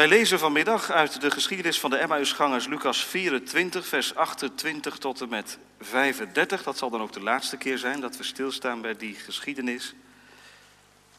Wij 0.00 0.08
lezen 0.08 0.38
vanmiddag 0.38 0.90
uit 0.90 1.20
de 1.20 1.30
geschiedenis 1.30 1.80
van 1.80 1.90
de 1.90 1.96
Emmausgangers 1.96 2.66
Lucas 2.66 3.04
24, 3.04 3.86
vers 3.86 4.14
28 4.14 4.98
tot 4.98 5.20
en 5.20 5.28
met 5.28 5.58
35. 5.80 6.62
Dat 6.62 6.78
zal 6.78 6.90
dan 6.90 7.00
ook 7.00 7.12
de 7.12 7.20
laatste 7.20 7.56
keer 7.56 7.78
zijn 7.78 8.00
dat 8.00 8.16
we 8.16 8.22
stilstaan 8.22 8.80
bij 8.80 8.96
die 8.96 9.14
geschiedenis. 9.14 9.94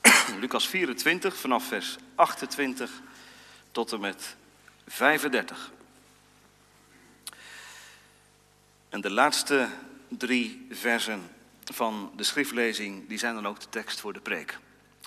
Lucas 0.40 0.68
24 0.68 1.36
vanaf 1.36 1.68
vers 1.68 1.96
28 2.16 2.92
tot 3.72 3.92
en 3.92 4.00
met 4.00 4.36
35. 4.88 5.72
En 8.90 9.02
de 9.02 9.12
laatste 9.12 9.68
drie 10.08 10.68
versen 10.70 11.30
van 11.74 12.12
de 12.16 12.24
schriftlezing, 12.24 13.08
die 13.08 13.18
zijn 13.18 13.34
dan 13.34 13.48
ook 13.48 13.60
de 13.60 13.70
tekst 13.70 14.00
voor 14.00 14.14
de 14.14 14.22
preek. 14.22 14.58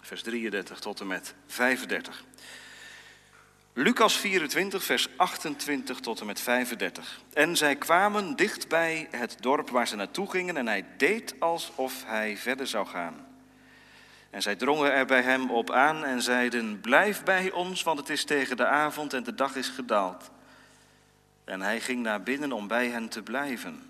Vers 0.02 0.22
33 0.22 0.78
tot 0.78 1.00
en 1.00 1.06
met 1.06 1.34
35. 1.46 2.24
Lucas 3.76 4.16
24, 4.16 4.84
vers 4.84 5.08
28 5.16 6.00
tot 6.00 6.20
en 6.20 6.26
met 6.26 6.40
35. 6.40 7.20
En 7.32 7.56
zij 7.56 7.76
kwamen 7.76 8.36
dicht 8.36 8.68
bij 8.68 9.08
het 9.10 9.36
dorp 9.40 9.70
waar 9.70 9.88
ze 9.88 9.96
naartoe 9.96 10.30
gingen 10.30 10.56
en 10.56 10.66
hij 10.66 10.86
deed 10.96 11.34
alsof 11.38 12.04
hij 12.06 12.36
verder 12.36 12.66
zou 12.66 12.86
gaan. 12.86 13.26
En 14.30 14.42
zij 14.42 14.56
drongen 14.56 14.92
er 14.92 15.06
bij 15.06 15.22
hem 15.22 15.50
op 15.50 15.70
aan 15.70 16.04
en 16.04 16.22
zeiden, 16.22 16.80
blijf 16.80 17.22
bij 17.22 17.52
ons, 17.52 17.82
want 17.82 17.98
het 17.98 18.08
is 18.08 18.24
tegen 18.24 18.56
de 18.56 18.66
avond 18.66 19.12
en 19.12 19.22
de 19.22 19.34
dag 19.34 19.56
is 19.56 19.68
gedaald. 19.68 20.30
En 21.44 21.60
hij 21.60 21.80
ging 21.80 22.02
naar 22.02 22.22
binnen 22.22 22.52
om 22.52 22.68
bij 22.68 22.88
hen 22.88 23.08
te 23.08 23.22
blijven. 23.22 23.82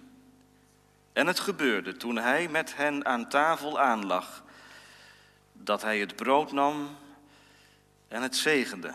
En 1.12 1.26
het 1.26 1.40
gebeurde 1.40 1.96
toen 1.96 2.16
hij 2.16 2.48
met 2.48 2.76
hen 2.76 3.06
aan 3.06 3.28
tafel 3.28 3.80
aanlag, 3.80 4.42
dat 5.52 5.82
hij 5.82 5.98
het 5.98 6.16
brood 6.16 6.52
nam 6.52 6.96
en 8.08 8.22
het 8.22 8.36
zegende. 8.36 8.92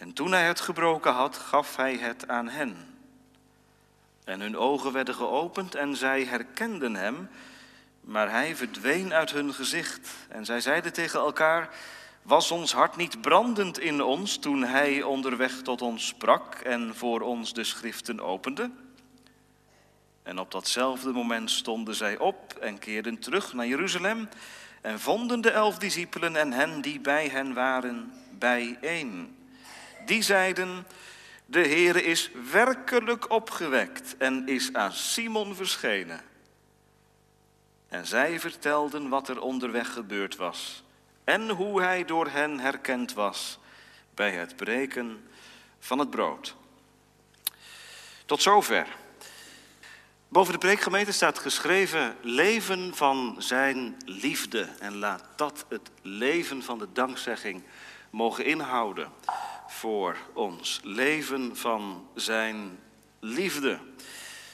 En 0.00 0.12
toen 0.12 0.32
hij 0.32 0.46
het 0.46 0.60
gebroken 0.60 1.12
had, 1.12 1.36
gaf 1.36 1.76
hij 1.76 1.96
het 1.96 2.28
aan 2.28 2.48
hen. 2.48 2.76
En 4.24 4.40
hun 4.40 4.56
ogen 4.56 4.92
werden 4.92 5.14
geopend 5.14 5.74
en 5.74 5.96
zij 5.96 6.24
herkenden 6.24 6.94
hem, 6.94 7.28
maar 8.00 8.30
hij 8.30 8.56
verdween 8.56 9.12
uit 9.12 9.30
hun 9.30 9.54
gezicht. 9.54 10.10
En 10.28 10.44
zij 10.44 10.60
zeiden 10.60 10.92
tegen 10.92 11.20
elkaar, 11.20 11.74
was 12.22 12.50
ons 12.50 12.72
hart 12.72 12.96
niet 12.96 13.20
brandend 13.20 13.78
in 13.78 14.02
ons 14.02 14.38
toen 14.38 14.62
hij 14.62 15.02
onderweg 15.02 15.62
tot 15.62 15.82
ons 15.82 16.06
sprak 16.06 16.54
en 16.54 16.96
voor 16.96 17.20
ons 17.20 17.52
de 17.52 17.64
schriften 17.64 18.20
opende? 18.20 18.70
En 20.22 20.38
op 20.38 20.50
datzelfde 20.50 21.12
moment 21.12 21.50
stonden 21.50 21.94
zij 21.94 22.18
op 22.18 22.54
en 22.60 22.78
keerden 22.78 23.18
terug 23.18 23.52
naar 23.52 23.66
Jeruzalem 23.66 24.28
en 24.80 25.00
vonden 25.00 25.40
de 25.40 25.50
elf 25.50 25.78
discipelen 25.78 26.36
en 26.36 26.52
hen 26.52 26.80
die 26.80 27.00
bij 27.00 27.28
hen 27.28 27.54
waren 27.54 28.12
bijeen. 28.38 29.38
Die 30.06 30.22
zeiden, 30.22 30.86
de 31.46 31.60
Heere 31.60 32.02
is 32.02 32.30
werkelijk 32.50 33.30
opgewekt 33.30 34.16
en 34.16 34.48
is 34.48 34.72
aan 34.72 34.92
Simon 34.92 35.54
verschenen. 35.54 36.20
En 37.88 38.06
zij 38.06 38.40
vertelden 38.40 39.08
wat 39.08 39.28
er 39.28 39.40
onderweg 39.40 39.92
gebeurd 39.92 40.36
was 40.36 40.82
en 41.24 41.48
hoe 41.48 41.82
hij 41.82 42.04
door 42.04 42.28
hen 42.28 42.58
herkend 42.58 43.12
was 43.12 43.58
bij 44.14 44.32
het 44.32 44.56
breken 44.56 45.28
van 45.78 45.98
het 45.98 46.10
brood. 46.10 46.56
Tot 48.26 48.42
zover. 48.42 48.86
Boven 50.28 50.52
de 50.52 50.58
preekgemeente 50.58 51.12
staat 51.12 51.38
geschreven 51.38 52.16
leven 52.20 52.94
van 52.94 53.34
zijn 53.38 53.96
liefde. 54.04 54.68
En 54.78 54.96
laat 54.96 55.24
dat 55.36 55.64
het 55.68 55.90
leven 56.02 56.62
van 56.62 56.78
de 56.78 56.88
dankzegging 56.92 57.62
mogen 58.10 58.44
inhouden 58.44 59.12
voor 59.80 60.16
ons. 60.32 60.80
Leven 60.82 61.56
van 61.56 62.08
zijn 62.14 62.78
liefde. 63.20 63.78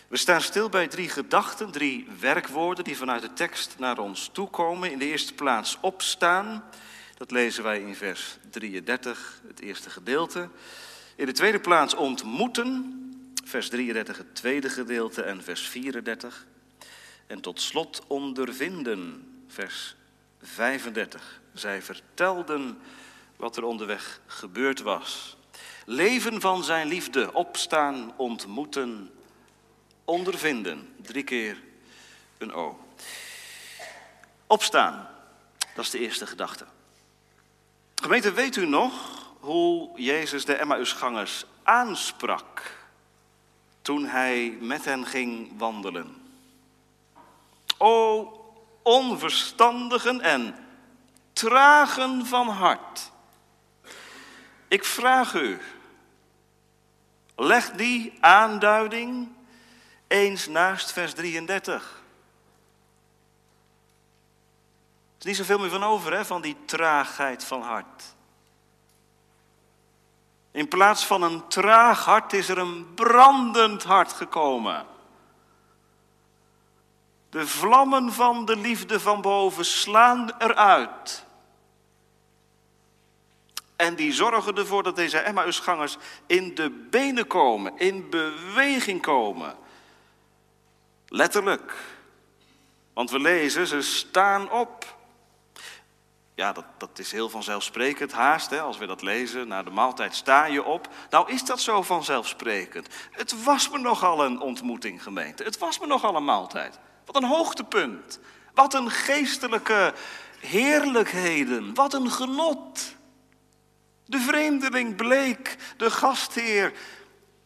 We 0.08 0.16
staan 0.16 0.40
stil 0.40 0.68
bij 0.68 0.88
drie 0.88 1.08
gedachten, 1.08 1.70
drie 1.70 2.06
werkwoorden 2.20 2.84
die 2.84 2.96
vanuit 2.96 3.22
de 3.22 3.32
tekst 3.32 3.74
naar 3.78 3.98
ons 3.98 4.30
toekomen. 4.32 4.90
In 4.90 4.98
de 4.98 5.04
eerste 5.04 5.34
plaats 5.34 5.78
opstaan. 5.80 6.64
Dat 7.16 7.30
lezen 7.30 7.62
wij 7.62 7.80
in 7.80 7.94
vers 7.94 8.38
33, 8.50 9.42
het 9.46 9.60
eerste 9.60 9.90
gedeelte. 9.90 10.48
In 11.16 11.26
de 11.26 11.32
tweede 11.32 11.60
plaats 11.60 11.94
ontmoeten 11.94 13.00
vers 13.44 13.68
33 13.68 14.16
het 14.16 14.34
tweede 14.34 14.68
gedeelte 14.68 15.22
en 15.22 15.42
vers 15.42 15.68
34. 15.68 16.46
En 17.26 17.40
tot 17.40 17.60
slot 17.60 18.04
ondervinden, 18.06 19.28
vers 19.48 19.96
35. 20.42 21.40
Zij 21.52 21.82
vertelden 21.82 22.78
wat 23.36 23.56
er 23.56 23.64
onderweg 23.64 24.20
gebeurd 24.26 24.80
was. 24.80 25.36
Leven 25.84 26.40
van 26.40 26.64
zijn 26.64 26.86
liefde, 26.86 27.32
opstaan, 27.32 28.12
ontmoeten, 28.16 29.10
ondervinden. 30.04 30.94
Drie 31.02 31.24
keer 31.24 31.62
een 32.38 32.52
O. 32.52 32.78
Opstaan, 34.46 35.08
dat 35.74 35.84
is 35.84 35.90
de 35.90 35.98
eerste 35.98 36.26
gedachte. 36.26 36.64
Gemeente, 37.94 38.32
weet 38.32 38.56
u 38.56 38.66
nog 38.66 38.92
hoe 39.40 40.00
Jezus 40.00 40.44
de 40.44 40.54
Emmausgangers 40.54 41.44
aansprak 41.62 42.76
toen 43.82 44.06
hij 44.06 44.58
met 44.60 44.84
hen 44.84 45.06
ging 45.06 45.58
wandelen. 45.58 46.16
O 47.78 48.30
onverstandigen 48.82 50.20
en 50.20 50.54
tragen 51.32 52.26
van 52.26 52.48
hart. 52.48 53.10
Ik 54.68 54.84
vraag 54.84 55.34
u, 55.34 55.60
leg 57.36 57.70
die 57.70 58.18
aanduiding 58.20 59.28
eens 60.06 60.46
naast 60.46 60.92
vers 60.92 61.14
33. 61.14 62.02
Er 65.18 65.18
is 65.18 65.24
niet 65.24 65.36
zoveel 65.36 65.58
meer 65.58 65.70
van 65.70 65.84
over, 65.84 66.12
hè, 66.12 66.24
van 66.24 66.40
die 66.40 66.56
traagheid 66.64 67.44
van 67.44 67.62
hart. 67.62 68.14
In 70.50 70.68
plaats 70.68 71.06
van 71.06 71.22
een 71.22 71.48
traag 71.48 72.04
hart 72.04 72.32
is 72.32 72.48
er 72.48 72.58
een 72.58 72.94
brandend 72.94 73.82
hart 73.82 74.12
gekomen. 74.12 74.86
De 77.30 77.46
vlammen 77.46 78.12
van 78.12 78.44
de 78.44 78.56
liefde 78.56 79.00
van 79.00 79.20
boven 79.20 79.64
slaan 79.64 80.30
eruit. 80.38 81.25
En 83.76 83.94
die 83.94 84.12
zorgen 84.12 84.56
ervoor 84.56 84.82
dat 84.82 84.96
deze 84.96 85.18
Emmausgangers 85.18 85.96
in 86.26 86.54
de 86.54 86.70
benen 86.70 87.26
komen, 87.26 87.78
in 87.78 88.10
beweging 88.10 89.02
komen. 89.02 89.56
Letterlijk. 91.08 91.74
Want 92.92 93.10
we 93.10 93.18
lezen, 93.18 93.66
ze 93.66 93.82
staan 93.82 94.50
op. 94.50 94.96
Ja, 96.34 96.52
dat, 96.52 96.64
dat 96.76 96.98
is 96.98 97.12
heel 97.12 97.28
vanzelfsprekend 97.28 98.12
haast, 98.12 98.50
hè, 98.50 98.60
als 98.60 98.78
we 98.78 98.86
dat 98.86 99.02
lezen. 99.02 99.48
Na 99.48 99.62
de 99.62 99.70
maaltijd 99.70 100.14
sta 100.14 100.44
je 100.44 100.64
op. 100.64 100.88
Nou 101.10 101.32
is 101.32 101.44
dat 101.44 101.60
zo 101.60 101.82
vanzelfsprekend. 101.82 102.88
Het 103.10 103.44
was 103.44 103.70
me 103.70 103.78
nogal 103.78 104.24
een 104.24 104.40
ontmoeting, 104.40 105.02
gemeente. 105.02 105.42
Het 105.42 105.58
was 105.58 105.78
me 105.78 105.86
nogal 105.86 106.16
een 106.16 106.24
maaltijd. 106.24 106.78
Wat 107.04 107.16
een 107.16 107.28
hoogtepunt. 107.28 108.18
Wat 108.54 108.74
een 108.74 108.90
geestelijke 108.90 109.94
heerlijkheden. 110.40 111.74
Wat 111.74 111.94
een 111.94 112.10
genot. 112.10 112.95
De 114.06 114.18
vreemdeling 114.18 114.96
bleek 114.96 115.56
de 115.76 115.90
gastheer. 115.90 116.72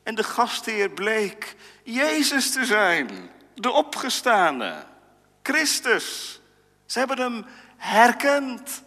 En 0.02 0.14
de 0.14 0.24
gastheer 0.24 0.90
bleek 0.90 1.56
Jezus 1.82 2.52
te 2.52 2.64
zijn. 2.64 3.30
De 3.54 3.70
opgestane. 3.70 4.84
Christus. 5.42 6.40
Ze 6.86 6.98
hebben 6.98 7.18
hem 7.18 7.44
herkend. 7.76 8.82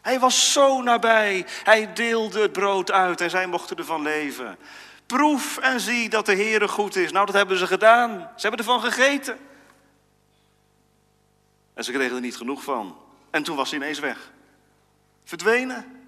Hij 0.00 0.20
was 0.20 0.52
zo 0.52 0.82
nabij. 0.82 1.46
Hij 1.64 1.92
deelde 1.92 2.40
het 2.40 2.52
brood 2.52 2.90
uit 2.90 3.20
en 3.20 3.30
zij 3.30 3.46
mochten 3.46 3.76
ervan 3.76 4.02
leven. 4.02 4.58
Proef 5.06 5.58
en 5.58 5.80
zie 5.80 6.08
dat 6.08 6.26
de 6.26 6.34
Heere 6.34 6.68
goed 6.68 6.96
is. 6.96 7.12
Nou, 7.12 7.26
dat 7.26 7.34
hebben 7.34 7.58
ze 7.58 7.66
gedaan. 7.66 8.10
Ze 8.36 8.40
hebben 8.48 8.58
ervan 8.58 8.80
gegeten. 8.80 9.38
En 11.74 11.84
ze 11.84 11.92
kregen 11.92 12.14
er 12.14 12.22
niet 12.22 12.36
genoeg 12.36 12.62
van. 12.62 12.96
En 13.30 13.42
toen 13.42 13.56
was 13.56 13.70
hij 13.70 13.78
ineens 13.78 13.98
weg. 13.98 14.32
Verdwenen. 15.24 16.01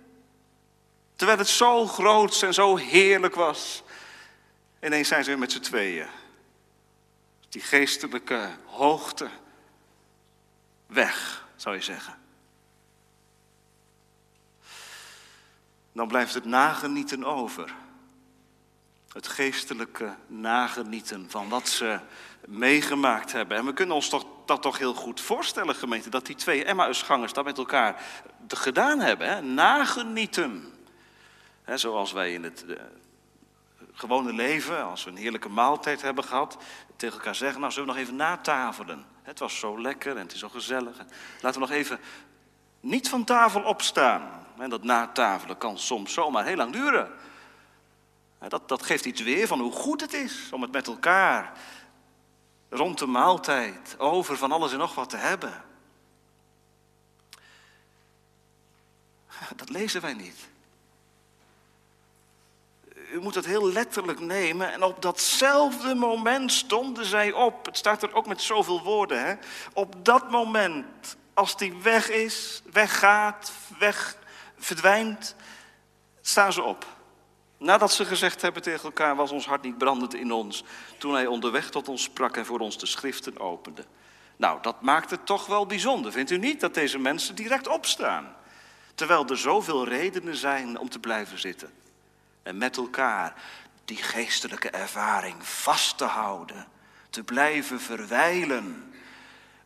Terwijl 1.17 1.39
het 1.39 1.49
zo 1.49 1.87
groot 1.87 2.43
en 2.43 2.55
zo 2.55 2.77
heerlijk 2.77 3.35
was. 3.35 3.83
Ineens 4.83 5.09
zijn 5.09 5.25
ze 5.25 5.31
weer 5.31 5.39
met 5.39 5.53
z'n 5.53 5.61
tweeën. 5.61 6.07
Die 7.49 7.63
geestelijke 7.63 8.51
hoogte 8.65 9.29
weg 10.87 11.47
zou 11.57 11.75
je 11.75 11.83
zeggen. 11.83 12.15
Dan 15.93 16.09
blijft 16.09 16.35
het 16.35 16.45
nagenieten 16.45 17.25
over. 17.25 17.75
Het 19.13 19.29
geestelijke 19.29 20.15
nagenieten 20.27 21.31
van 21.31 21.49
wat 21.49 21.69
ze 21.69 22.01
meegemaakt 22.47 23.33
hebben. 23.33 23.57
En 23.57 23.65
we 23.65 23.73
kunnen 23.73 23.95
ons 23.95 24.09
toch, 24.09 24.27
dat 24.47 24.63
toch 24.63 24.79
heel 24.79 24.95
goed 24.95 25.21
voorstellen, 25.21 25.75
gemeente, 25.75 26.11
dat 26.11 26.27
die 26.27 26.37
twee 26.37 26.65
Emmausgangers 26.65 27.33
dat 27.33 27.45
met 27.45 27.59
elkaar 27.59 28.03
gedaan 28.49 29.01
hebben. 29.01 29.29
Hè? 29.29 29.41
Nagenieten. 29.41 30.74
Zoals 31.65 32.13
wij 32.13 32.33
in 32.33 32.43
het 32.43 32.65
eh, 32.67 32.77
gewone 33.93 34.33
leven, 34.33 34.85
als 34.85 35.05
we 35.05 35.11
een 35.11 35.17
heerlijke 35.17 35.49
maaltijd 35.49 36.03
hebben 36.03 36.25
gehad, 36.25 36.57
tegen 36.97 37.19
elkaar 37.19 37.35
zeggen, 37.35 37.61
nou 37.61 37.73
zullen 37.73 37.89
we 37.89 37.95
nog 37.95 38.03
even 38.03 38.17
natafelen. 38.17 39.05
Het 39.23 39.39
was 39.39 39.59
zo 39.59 39.81
lekker 39.81 40.17
en 40.17 40.23
het 40.23 40.33
is 40.33 40.39
zo 40.39 40.49
gezellig. 40.49 40.97
Laten 41.41 41.61
we 41.61 41.67
nog 41.67 41.77
even 41.77 42.01
niet 42.81 43.09
van 43.09 43.25
tafel 43.25 43.63
opstaan. 43.63 44.47
En 44.59 44.71
dat 44.71 44.83
natafelen 44.83 45.59
kan 45.59 45.79
soms 45.79 46.13
zomaar 46.13 46.45
heel 46.45 46.57
lang 46.57 46.73
duren. 46.73 47.11
Dat, 48.49 48.69
dat 48.69 48.83
geeft 48.83 49.05
iets 49.05 49.21
weer 49.21 49.47
van 49.47 49.61
hoe 49.61 49.73
goed 49.73 50.01
het 50.01 50.13
is 50.13 50.49
om 50.53 50.63
het 50.63 50.73
met 50.73 50.87
elkaar 50.87 51.53
rond 52.69 52.99
de 52.99 53.07
maaltijd 53.07 53.99
over 53.99 54.37
van 54.37 54.53
alles 54.53 54.73
en 54.73 54.79
nog 54.79 54.95
wat 54.95 55.11
te 55.11 55.17
hebben. 55.17 55.65
Dat 59.57 59.69
lezen 59.69 60.01
wij 60.01 60.15
niet. 60.15 60.49
U 63.15 63.21
moet 63.21 63.35
het 63.35 63.47
heel 63.47 63.73
letterlijk 63.73 64.21
nemen. 64.21 64.73
En 64.73 64.83
op 64.83 65.03
datzelfde 65.03 65.95
moment 65.95 66.53
stonden 66.53 67.05
zij 67.05 67.33
op. 67.33 67.67
Het 67.67 67.77
staat 67.77 68.03
er 68.03 68.15
ook 68.15 68.27
met 68.27 68.43
zoveel 68.43 68.83
woorden. 68.83 69.25
Hè? 69.25 69.35
Op 69.73 70.05
dat 70.05 70.31
moment, 70.31 71.17
als 71.35 71.57
die 71.57 71.75
weg 71.83 72.11
is, 72.11 72.63
weggaat, 72.73 73.53
weg 73.79 74.17
verdwijnt, 74.59 75.35
staan 76.21 76.53
ze 76.53 76.63
op. 76.63 76.87
Nadat 77.59 77.93
ze 77.93 78.05
gezegd 78.05 78.43
hebben 78.43 78.63
tegen 78.63 78.85
elkaar, 78.85 79.17
was 79.17 79.31
ons 79.31 79.47
hart 79.47 79.63
niet 79.63 79.79
brandend 79.79 80.15
in 80.15 80.33
ons. 80.33 80.65
Toen 80.99 81.15
hij 81.15 81.27
onderweg 81.27 81.71
tot 81.71 81.89
ons 81.89 82.03
sprak 82.03 82.37
en 82.37 82.47
voor 82.47 82.59
ons 82.59 82.79
de 82.79 82.87
schriften 82.87 83.41
opende. 83.41 83.85
Nou, 84.37 84.63
dat 84.63 84.81
maakt 84.81 85.11
het 85.11 85.27
toch 85.27 85.47
wel 85.47 85.67
bijzonder. 85.67 86.13
Vindt 86.13 86.31
u 86.31 86.39
niet 86.39 86.61
dat 86.61 86.75
deze 86.75 86.99
mensen 86.99 87.35
direct 87.35 87.69
opstaan? 87.69 88.37
Terwijl 88.95 89.27
er 89.27 89.39
zoveel 89.39 89.89
redenen 89.89 90.37
zijn 90.37 90.79
om 90.79 90.89
te 90.89 90.99
blijven 90.99 91.39
zitten. 91.39 91.83
En 92.45 92.59
met 92.59 92.77
elkaar 92.77 93.35
die 93.85 93.97
geestelijke 93.97 94.71
ervaring 94.71 95.47
vast 95.47 95.99
te 95.99 96.05
houden. 96.05 96.67
Te 97.11 97.23
blijven 97.23 97.81
verwijlen 97.81 98.95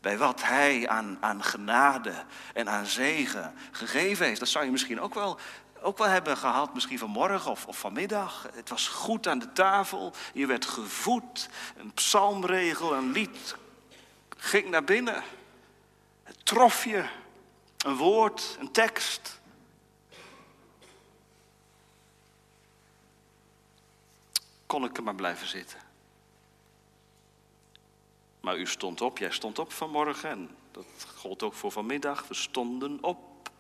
bij 0.01 0.19
wat 0.19 0.43
hij 0.43 0.89
aan, 0.89 1.17
aan 1.21 1.43
genade 1.43 2.25
en 2.55 2.69
aan 2.69 2.87
zegen 2.87 3.55
gegeven 3.71 4.27
heeft. 4.27 4.41
Dat 4.41 4.49
zou 4.49 4.65
je 4.65 4.71
misschien 4.71 5.01
ook 5.01 5.15
wel, 5.15 5.39
ook 5.81 5.99
wel 5.99 6.07
hebben 6.07 6.37
gehad, 6.37 6.75
misschien 6.75 6.99
vanmorgen 6.99 7.51
of, 7.51 7.67
of 7.67 7.79
vanmiddag. 7.79 8.49
Het 8.55 8.69
was 8.69 8.89
goed 8.89 9.27
aan 9.27 9.39
de 9.39 9.53
tafel, 9.53 10.13
je 10.33 10.47
werd 10.47 10.65
gevoed, 10.65 11.49
een 11.77 11.93
psalmregel, 11.93 12.95
een 12.95 13.13
lied 13.13 13.57
ging 14.39 14.69
naar 14.69 14.85
binnen. 14.85 15.23
Het 16.23 16.47
trof 16.47 16.85
je, 16.85 17.05
een 17.79 17.97
woord, 17.97 18.57
een 18.61 18.73
tekst. 18.73 19.38
Kon 24.69 24.85
ik 24.85 24.97
er 24.97 25.03
maar 25.03 25.15
blijven 25.15 25.47
zitten. 25.47 25.79
Maar 28.41 28.59
u 28.59 28.67
stond 28.67 29.01
op, 29.01 29.19
jij 29.19 29.31
stond 29.31 29.59
op 29.59 29.73
vanmorgen 29.73 30.31
en 30.31 30.57
dat 30.71 30.87
gold 31.17 31.43
ook 31.43 31.55
voor 31.55 31.73
vanmiddag. 31.73 32.29
We 32.29 32.35
stonden 32.35 33.03
op. 33.03 33.51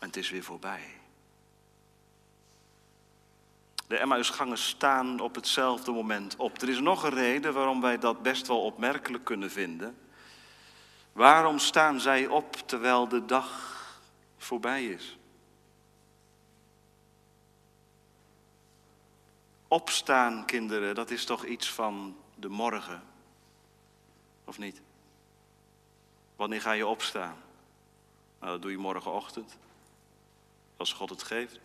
En 0.00 0.06
het 0.06 0.16
is 0.16 0.30
weer 0.30 0.42
voorbij. 0.42 0.98
De 3.86 3.96
Emmausgangers 3.98 4.68
staan 4.68 5.20
op 5.20 5.34
hetzelfde 5.34 5.92
moment 5.92 6.36
op. 6.36 6.62
Er 6.62 6.68
is 6.68 6.80
nog 6.80 7.02
een 7.02 7.10
reden 7.10 7.54
waarom 7.54 7.80
wij 7.80 7.98
dat 7.98 8.22
best 8.22 8.46
wel 8.46 8.62
opmerkelijk 8.62 9.24
kunnen 9.24 9.50
vinden. 9.50 9.98
Waarom 11.12 11.58
staan 11.58 12.00
zij 12.00 12.26
op 12.26 12.56
terwijl 12.66 13.08
de 13.08 13.24
dag 13.24 13.76
voorbij 14.36 14.84
is? 14.84 15.18
Opstaan, 19.68 20.44
kinderen, 20.44 20.94
dat 20.94 21.10
is 21.10 21.24
toch 21.24 21.44
iets 21.44 21.70
van 21.70 22.16
de 22.34 22.48
morgen? 22.48 23.02
Of 24.44 24.58
niet? 24.58 24.80
Wanneer 26.36 26.60
ga 26.60 26.72
je 26.72 26.86
opstaan? 26.86 27.36
Nou, 28.40 28.52
dat 28.52 28.62
doe 28.62 28.70
je 28.70 28.78
morgenochtend. 28.78 29.56
Als 30.76 30.92
God 30.92 31.10
het 31.10 31.22
geeft. 31.22 31.60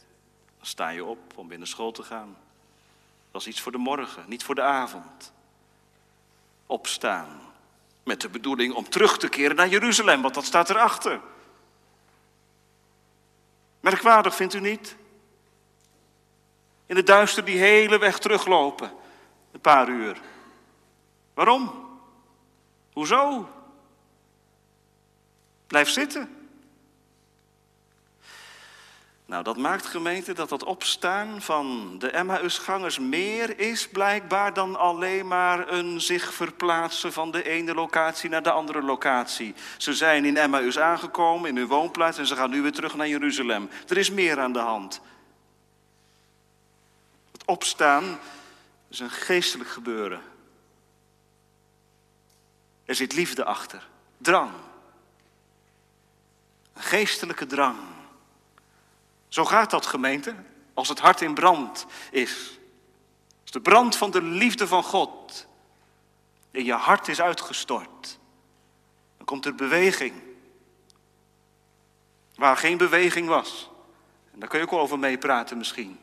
Dan 0.57 0.65
sta 0.65 0.89
je 0.89 1.03
op 1.03 1.37
om 1.37 1.47
binnen 1.47 1.67
school 1.67 1.91
te 1.91 2.03
gaan. 2.03 2.37
Dat 3.31 3.41
is 3.41 3.47
iets 3.47 3.61
voor 3.61 3.71
de 3.71 3.77
morgen, 3.77 4.23
niet 4.27 4.43
voor 4.43 4.55
de 4.55 4.61
avond. 4.61 5.33
Opstaan. 6.65 7.41
Met 8.03 8.21
de 8.21 8.29
bedoeling 8.29 8.73
om 8.73 8.89
terug 8.89 9.17
te 9.17 9.29
keren 9.29 9.55
naar 9.55 9.67
Jeruzalem, 9.67 10.21
want 10.21 10.33
dat 10.33 10.45
staat 10.45 10.69
erachter. 10.69 11.21
Merkwaardig 13.79 14.35
vindt 14.35 14.53
u 14.53 14.59
niet? 14.59 14.95
In 16.93 16.99
de 16.99 17.05
duister 17.05 17.45
die 17.45 17.57
hele 17.57 17.97
weg 17.97 18.19
teruglopen. 18.19 18.91
Een 19.51 19.59
paar 19.59 19.89
uur. 19.89 20.17
Waarom? 21.33 21.71
Hoezo? 22.91 23.49
Blijf 25.67 25.89
zitten. 25.89 26.29
Nou, 29.25 29.43
dat 29.43 29.57
maakt 29.57 29.85
gemeente 29.85 30.33
dat 30.33 30.49
dat 30.49 30.63
opstaan 30.63 31.41
van 31.41 31.95
de 31.99 32.09
Emmausgangers 32.09 32.99
meer 32.99 33.59
is 33.59 33.87
blijkbaar 33.87 34.53
dan 34.53 34.75
alleen 34.75 35.27
maar 35.27 35.71
een 35.71 36.01
zich 36.01 36.33
verplaatsen 36.33 37.13
van 37.13 37.31
de 37.31 37.43
ene 37.43 37.73
locatie 37.73 38.29
naar 38.29 38.43
de 38.43 38.51
andere 38.51 38.81
locatie. 38.81 39.53
Ze 39.77 39.93
zijn 39.93 40.25
in 40.25 40.37
Emmaus 40.37 40.79
aangekomen, 40.79 41.49
in 41.49 41.57
hun 41.57 41.67
woonplaats 41.67 42.17
en 42.17 42.27
ze 42.27 42.35
gaan 42.35 42.49
nu 42.49 42.61
weer 42.61 42.71
terug 42.71 42.95
naar 42.95 43.07
Jeruzalem. 43.07 43.69
Er 43.87 43.97
is 43.97 44.09
meer 44.09 44.39
aan 44.39 44.53
de 44.53 44.59
hand. 44.59 45.01
Opstaan 47.45 48.19
is 48.87 48.99
een 48.99 49.09
geestelijk 49.09 49.69
gebeuren. 49.69 50.21
Er 52.85 52.95
zit 52.95 53.13
liefde 53.13 53.45
achter, 53.45 53.87
drang. 54.17 54.51
Een 56.73 56.81
geestelijke 56.81 57.45
drang. 57.45 57.79
Zo 59.27 59.45
gaat 59.45 59.69
dat 59.69 59.85
gemeente, 59.85 60.35
als 60.73 60.89
het 60.89 60.99
hart 60.99 61.21
in 61.21 61.33
brand 61.33 61.85
is. 62.11 62.59
Als 63.41 63.51
de 63.51 63.61
brand 63.61 63.95
van 63.95 64.11
de 64.11 64.21
liefde 64.21 64.67
van 64.67 64.83
God 64.83 65.47
in 66.51 66.65
je 66.65 66.73
hart 66.73 67.07
is 67.07 67.21
uitgestort, 67.21 68.19
dan 69.17 69.25
komt 69.25 69.45
er 69.45 69.55
beweging. 69.55 70.21
Waar 72.35 72.57
geen 72.57 72.77
beweging 72.77 73.27
was. 73.27 73.69
En 74.31 74.39
daar 74.39 74.49
kun 74.49 74.59
je 74.59 74.65
ook 74.65 74.73
over 74.73 74.99
meepraten 74.99 75.57
misschien. 75.57 75.99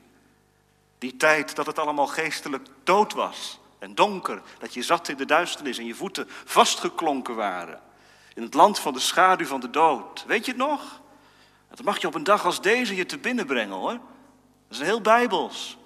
Die 1.01 1.17
tijd 1.17 1.57
dat 1.57 1.67
het 1.67 1.79
allemaal 1.79 2.07
geestelijk 2.07 2.67
dood 2.85 3.13
was 3.13 3.59
en 3.79 3.95
donker, 3.95 4.43
dat 4.59 4.75
je 4.75 4.83
zat 4.83 5.09
in 5.09 5.17
de 5.17 5.25
duisternis 5.25 5.79
en 5.79 5.87
je 5.87 5.95
voeten 5.95 6.29
vastgeklonken 6.45 7.35
waren. 7.35 7.81
In 8.35 8.43
het 8.43 8.55
land 8.55 8.79
van 8.79 8.93
de 8.93 9.01
schaduw 9.01 9.47
van 9.47 9.61
de 9.61 9.71
dood. 9.71 10.25
Weet 10.27 10.45
je 10.45 10.51
het 10.51 10.61
nog? 10.61 11.01
Dat 11.71 11.83
mag 11.83 12.01
je 12.01 12.07
op 12.07 12.15
een 12.15 12.25
dag 12.25 12.45
als 12.45 12.61
deze 12.61 12.97
je 12.97 13.07
te 13.07 13.19
binnen 13.19 13.47
brengen 13.47 13.77
hoor. 13.77 13.99
Dat 14.69 14.79
is 14.79 14.81
heel 14.81 15.01
bijbels. 15.01 15.79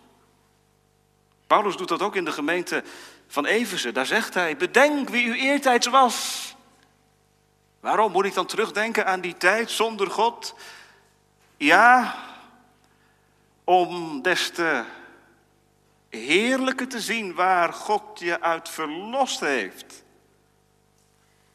Paulus 1.47 1.77
doet 1.77 1.89
dat 1.89 2.03
ook 2.03 2.17
in 2.17 2.25
de 2.25 2.33
gemeente 2.33 2.85
van 3.27 3.47
Efeze. 3.47 3.93
Daar 3.93 4.07
zegt 4.07 4.35
hij, 4.35 4.57
bedenk 4.57 5.09
wie 5.09 5.25
u 5.25 5.39
eertijds 5.39 5.87
was. 5.87 6.55
Waarom 7.81 8.13
moet 8.13 8.25
ik 8.25 8.35
dan 8.35 8.47
terugdenken 8.47 9.07
aan 9.07 9.21
die 9.21 9.37
tijd 9.37 9.71
zonder 9.71 10.11
God? 10.11 10.55
Ja, 11.57 12.15
om 13.65 14.23
des 14.23 14.51
te 14.51 14.85
heerlijker 16.15 16.89
te 16.89 17.01
zien 17.01 17.35
waar 17.35 17.73
God 17.73 18.19
je 18.19 18.41
uit 18.41 18.69
verlost 18.69 19.41
heeft. 19.41 20.05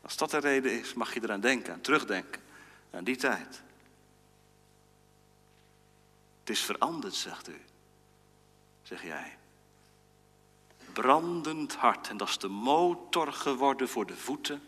Als 0.01 0.17
dat 0.17 0.31
de 0.31 0.37
reden 0.37 0.79
is, 0.79 0.93
mag 0.93 1.13
je 1.13 1.23
eraan 1.23 1.41
denken, 1.41 1.73
aan 1.73 1.81
terugdenken, 1.81 2.41
aan 2.91 3.03
die 3.03 3.15
tijd. 3.15 3.61
Het 6.39 6.49
is 6.49 6.59
veranderd, 6.59 7.15
zegt 7.15 7.49
u. 7.49 7.61
Zeg 8.83 9.03
jij. 9.03 9.37
Brandend 10.93 11.75
hart. 11.75 12.09
En 12.09 12.17
dat 12.17 12.29
is 12.29 12.37
de 12.37 12.47
motor 12.47 13.33
geworden 13.33 13.89
voor 13.89 14.05
de 14.05 14.15
voeten 14.15 14.61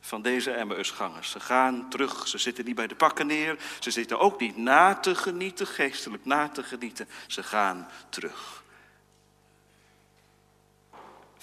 van 0.00 0.22
deze 0.22 0.52
Emmausgangers. 0.52 1.30
Ze 1.30 1.40
gaan 1.40 1.88
terug, 1.88 2.28
ze 2.28 2.38
zitten 2.38 2.64
niet 2.64 2.74
bij 2.74 2.86
de 2.86 2.94
pakken 2.94 3.26
neer. 3.26 3.58
Ze 3.80 3.90
zitten 3.90 4.18
ook 4.18 4.40
niet 4.40 4.56
na 4.56 4.94
te 4.94 5.14
genieten, 5.14 5.66
geestelijk 5.66 6.24
na 6.24 6.48
te 6.48 6.62
genieten. 6.62 7.08
Ze 7.26 7.42
gaan 7.42 7.88
terug. 8.08 8.59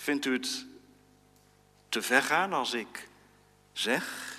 Vindt 0.08 0.26
u 0.26 0.34
het 0.34 0.66
te 1.90 2.02
ver 2.02 2.22
gaan 2.22 2.54
als 2.54 2.74
ik 2.74 3.08
zeg 3.74 4.36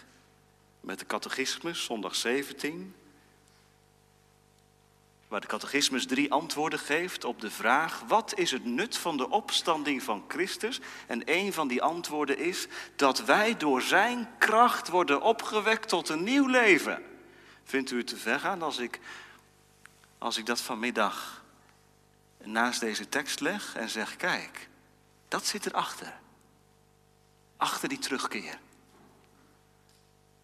met 0.80 0.98
de 0.98 1.06
catechismus, 1.06 1.84
zondag 1.84 2.14
17, 2.14 2.94
waar 5.28 5.40
de 5.40 5.46
catechismus 5.46 6.06
drie 6.06 6.32
antwoorden 6.32 6.78
geeft 6.78 7.25
op 7.25 7.40
de 7.40 7.50
vraag: 7.50 8.02
wat 8.06 8.38
is 8.38 8.50
het 8.50 8.64
nut 8.64 8.96
van 8.96 9.16
de 9.16 9.28
opstanding 9.28 10.02
van 10.02 10.25
Christus? 10.28 10.80
En 11.06 11.22
een 11.25 11.52
van 11.52 11.68
die 11.68 11.82
antwoorden 11.82 12.38
is 12.38 12.66
dat 12.96 13.25
wij 13.25 13.56
door 13.56 13.82
Zijn 13.82 14.28
kracht 14.38 14.88
worden 14.88 15.22
opgewekt 15.22 15.88
tot 15.88 16.08
een 16.08 16.25
nieuw 16.25 16.46
leven. 16.46 17.02
Vindt 17.64 17.90
u 17.90 17.96
het 17.96 18.06
te 18.06 18.16
ver 18.16 18.40
gaan 18.40 18.62
als 18.62 18.78
ik, 18.78 19.00
als 20.18 20.37
ik 20.37 20.46
dat 20.46 20.60
vanmiddag 20.60 21.44
naast 22.44 22.80
deze 22.80 23.08
tekst 23.08 23.40
leg 23.40 23.75
en 23.75 23.88
zeg: 23.88 24.16
kijk, 24.16 24.67
dat 25.28 25.47
zit 25.47 25.66
erachter. 25.66 26.18
Achter 27.56 27.88
die 27.88 27.99
terugkeer. 27.99 28.58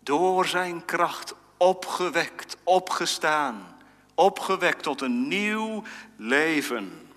Door 0.00 0.46
zijn 0.46 0.84
kracht 0.84 1.34
opgewekt, 1.56 2.56
opgestaan, 2.62 3.76
opgewekt 4.14 4.82
tot 4.82 5.00
een 5.00 5.28
nieuw 5.28 5.82
leven. 6.16 7.08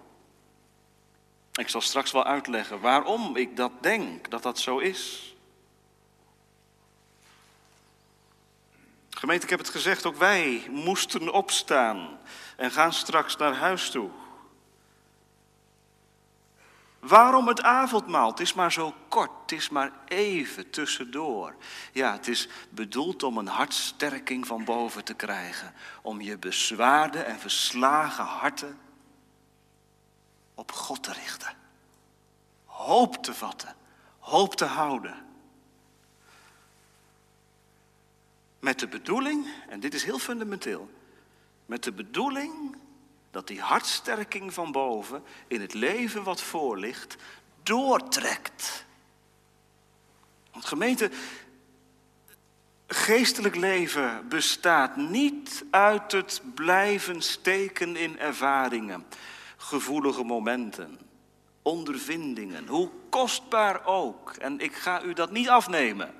Ik 1.53 1.69
zal 1.69 1.81
straks 1.81 2.11
wel 2.11 2.23
uitleggen 2.23 2.79
waarom 2.79 3.35
ik 3.35 3.55
dat 3.55 3.71
denk, 3.81 4.29
dat 4.29 4.43
dat 4.43 4.59
zo 4.59 4.77
is. 4.77 5.35
Gemeente, 9.09 9.43
ik 9.43 9.49
heb 9.49 9.59
het 9.59 9.69
gezegd, 9.69 10.05
ook 10.05 10.15
wij 10.15 10.67
moesten 10.69 11.33
opstaan 11.33 12.19
en 12.55 12.71
gaan 12.71 12.93
straks 12.93 13.37
naar 13.37 13.53
huis 13.55 13.89
toe. 13.89 14.09
Waarom 17.07 17.47
het 17.47 17.61
avondmaal? 17.61 18.29
Het 18.29 18.39
is 18.39 18.53
maar 18.53 18.71
zo 18.71 18.93
kort, 19.07 19.31
het 19.41 19.51
is 19.51 19.69
maar 19.69 19.91
even 20.05 20.69
tussendoor. 20.69 21.55
Ja, 21.91 22.11
het 22.11 22.27
is 22.27 22.47
bedoeld 22.69 23.23
om 23.23 23.37
een 23.37 23.47
hartsterking 23.47 24.47
van 24.47 24.63
boven 24.63 25.03
te 25.03 25.13
krijgen. 25.13 25.73
Om 26.01 26.21
je 26.21 26.37
bezwaarde 26.37 27.19
en 27.19 27.39
verslagen 27.39 28.23
harten 28.23 28.77
op 30.55 30.71
God 30.71 31.03
te 31.03 31.13
richten. 31.13 31.55
Hoop 32.65 33.23
te 33.23 33.33
vatten, 33.33 33.75
hoop 34.19 34.55
te 34.55 34.65
houden. 34.65 35.25
Met 38.59 38.79
de 38.79 38.87
bedoeling, 38.87 39.47
en 39.69 39.79
dit 39.79 39.93
is 39.93 40.03
heel 40.03 40.19
fundamenteel, 40.19 40.89
met 41.65 41.83
de 41.83 41.91
bedoeling 41.91 42.75
dat 43.37 43.47
die 43.47 43.61
hartsterking 43.61 44.53
van 44.53 44.71
boven 44.71 45.23
in 45.47 45.61
het 45.61 45.73
leven 45.73 46.23
wat 46.23 46.41
voor 46.41 46.77
ligt 46.77 47.15
doortrekt. 47.63 48.85
Want 50.51 50.65
gemeente, 50.65 51.09
geestelijk 52.87 53.55
leven 53.55 54.27
bestaat 54.29 54.95
niet 54.95 55.65
uit 55.71 56.11
het 56.11 56.41
blijven 56.55 57.21
steken 57.21 57.95
in 57.95 58.19
ervaringen, 58.19 59.05
gevoelige 59.57 60.23
momenten, 60.23 60.99
ondervindingen, 61.61 62.67
hoe 62.67 62.89
kostbaar 63.09 63.85
ook. 63.85 64.31
En 64.31 64.59
ik 64.59 64.75
ga 64.75 65.01
u 65.01 65.13
dat 65.13 65.31
niet 65.31 65.49
afnemen. 65.49 66.13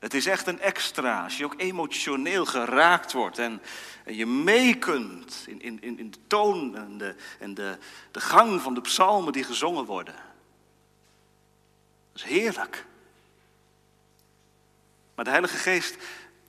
Het 0.00 0.14
is 0.14 0.26
echt 0.26 0.46
een 0.46 0.60
extra, 0.60 1.24
als 1.24 1.38
je 1.38 1.44
ook 1.44 1.54
emotioneel 1.56 2.46
geraakt 2.46 3.12
wordt 3.12 3.38
en, 3.38 3.62
je 4.06 4.26
mee 4.26 4.78
kunt 4.78 5.44
in, 5.46 5.62
in, 5.62 5.98
in 5.98 6.10
de 6.10 6.18
toon 6.26 6.76
en, 6.76 6.98
de, 6.98 7.14
en 7.38 7.54
de, 7.54 7.78
de 8.10 8.20
gang 8.20 8.60
van 8.60 8.74
de 8.74 8.80
psalmen 8.80 9.32
die 9.32 9.44
gezongen 9.44 9.84
worden. 9.84 10.14
Dat 12.12 12.22
is 12.22 12.22
heerlijk. 12.22 12.86
Maar 15.14 15.24
de 15.24 15.30
Heilige 15.30 15.56
Geest 15.56 15.96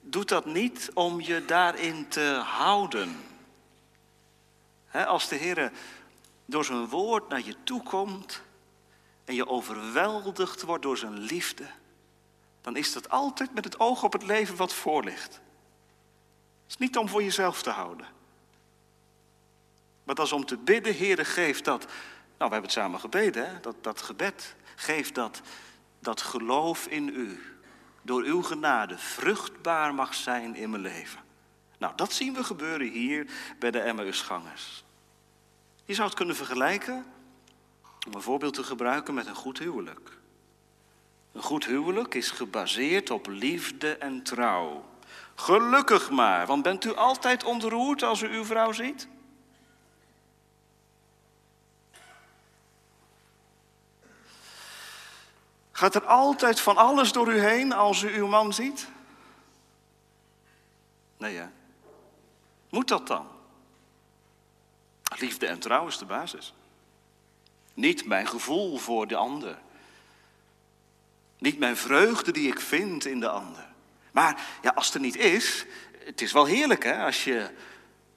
doet 0.01 0.29
dat 0.29 0.45
niet 0.45 0.89
om 0.93 1.21
je 1.21 1.45
daarin 1.45 2.07
te 2.07 2.41
houden. 2.45 3.17
als 4.91 5.27
de 5.27 5.35
Heer 5.35 5.71
door 6.45 6.65
zijn 6.65 6.87
woord 6.87 7.29
naar 7.29 7.45
je 7.45 7.55
toe 7.63 7.83
komt 7.83 8.41
en 9.25 9.35
je 9.35 9.47
overweldigd 9.47 10.61
wordt 10.61 10.83
door 10.83 10.97
zijn 10.97 11.19
liefde 11.19 11.65
dan 12.61 12.75
is 12.75 12.93
dat 12.93 13.09
altijd 13.09 13.53
met 13.53 13.63
het 13.63 13.79
oog 13.79 14.03
op 14.03 14.13
het 14.13 14.23
leven 14.23 14.55
wat 14.55 14.73
voor 14.73 15.03
ligt. 15.03 15.33
Het 16.63 16.69
is 16.69 16.77
niet 16.77 16.97
om 16.97 17.09
voor 17.09 17.23
jezelf 17.23 17.61
te 17.61 17.69
houden. 17.69 18.07
Maar 20.03 20.15
dat 20.15 20.25
is 20.25 20.31
om 20.31 20.45
te 20.45 20.57
bidden, 20.57 20.97
Heere, 20.97 21.25
geef 21.25 21.61
dat. 21.61 21.81
Nou, 21.81 21.93
we 22.37 22.43
hebben 22.43 22.61
het 22.61 22.71
samen 22.71 22.99
gebeden, 22.99 23.49
hè? 23.49 23.59
Dat, 23.59 23.75
dat 23.81 24.01
gebed. 24.01 24.55
Geef 24.75 25.11
dat, 25.11 25.41
dat 25.99 26.21
geloof 26.21 26.87
in 26.87 27.07
u. 27.07 27.39
Door 28.01 28.23
uw 28.23 28.41
genade 28.41 28.97
vruchtbaar 28.97 29.93
mag 29.93 30.13
zijn 30.13 30.55
in 30.55 30.69
mijn 30.69 30.81
leven. 30.81 31.19
Nou, 31.77 31.95
dat 31.95 32.13
zien 32.13 32.33
we 32.33 32.43
gebeuren 32.43 32.91
hier 32.91 33.31
bij 33.59 33.71
de 33.71 33.79
Emmausgangers. 33.79 34.83
Je 35.85 35.93
zou 35.93 36.07
het 36.07 36.17
kunnen 36.17 36.35
vergelijken, 36.35 37.05
om 38.07 38.13
een 38.13 38.21
voorbeeld 38.21 38.53
te 38.53 38.63
gebruiken 38.63 39.13
met 39.13 39.27
een 39.27 39.35
goed 39.35 39.59
huwelijk. 39.59 40.19
Een 41.31 41.41
goed 41.41 41.65
huwelijk 41.65 42.13
is 42.13 42.31
gebaseerd 42.31 43.09
op 43.09 43.27
liefde 43.27 43.95
en 43.97 44.23
trouw. 44.23 44.85
Gelukkig 45.35 46.09
maar, 46.09 46.47
want 46.47 46.63
bent 46.63 46.85
u 46.85 46.95
altijd 46.95 47.43
ontroerd 47.43 48.03
als 48.03 48.21
u 48.21 48.27
uw 48.27 48.45
vrouw 48.45 48.71
ziet? 48.71 49.07
Gaat 55.71 55.95
er 55.95 56.05
altijd 56.05 56.59
van 56.59 56.77
alles 56.77 57.11
door 57.11 57.33
u 57.33 57.39
heen 57.39 57.73
als 57.73 58.01
u 58.01 58.15
uw 58.15 58.27
man 58.27 58.53
ziet? 58.53 58.87
Nee? 61.17 61.41
Moet 62.69 62.87
dat 62.87 63.07
dan? 63.07 63.27
Liefde 65.19 65.47
en 65.47 65.59
trouw 65.59 65.87
is 65.87 65.97
de 65.97 66.05
basis. 66.05 66.53
Niet 67.73 68.05
mijn 68.05 68.27
gevoel 68.27 68.77
voor 68.77 69.07
de 69.07 69.15
ander. 69.15 69.57
Niet 71.41 71.59
mijn 71.59 71.77
vreugde 71.77 72.31
die 72.31 72.47
ik 72.47 72.59
vind 72.59 73.05
in 73.05 73.19
de 73.19 73.29
ander. 73.29 73.67
Maar 74.11 74.41
ja, 74.61 74.71
als 74.75 74.85
het 74.85 74.95
er 74.95 75.01
niet 75.01 75.17
is, 75.17 75.65
het 76.05 76.21
is 76.21 76.31
wel 76.31 76.45
heerlijk 76.45 76.83
hè, 76.83 77.05
als 77.05 77.23
je 77.23 77.49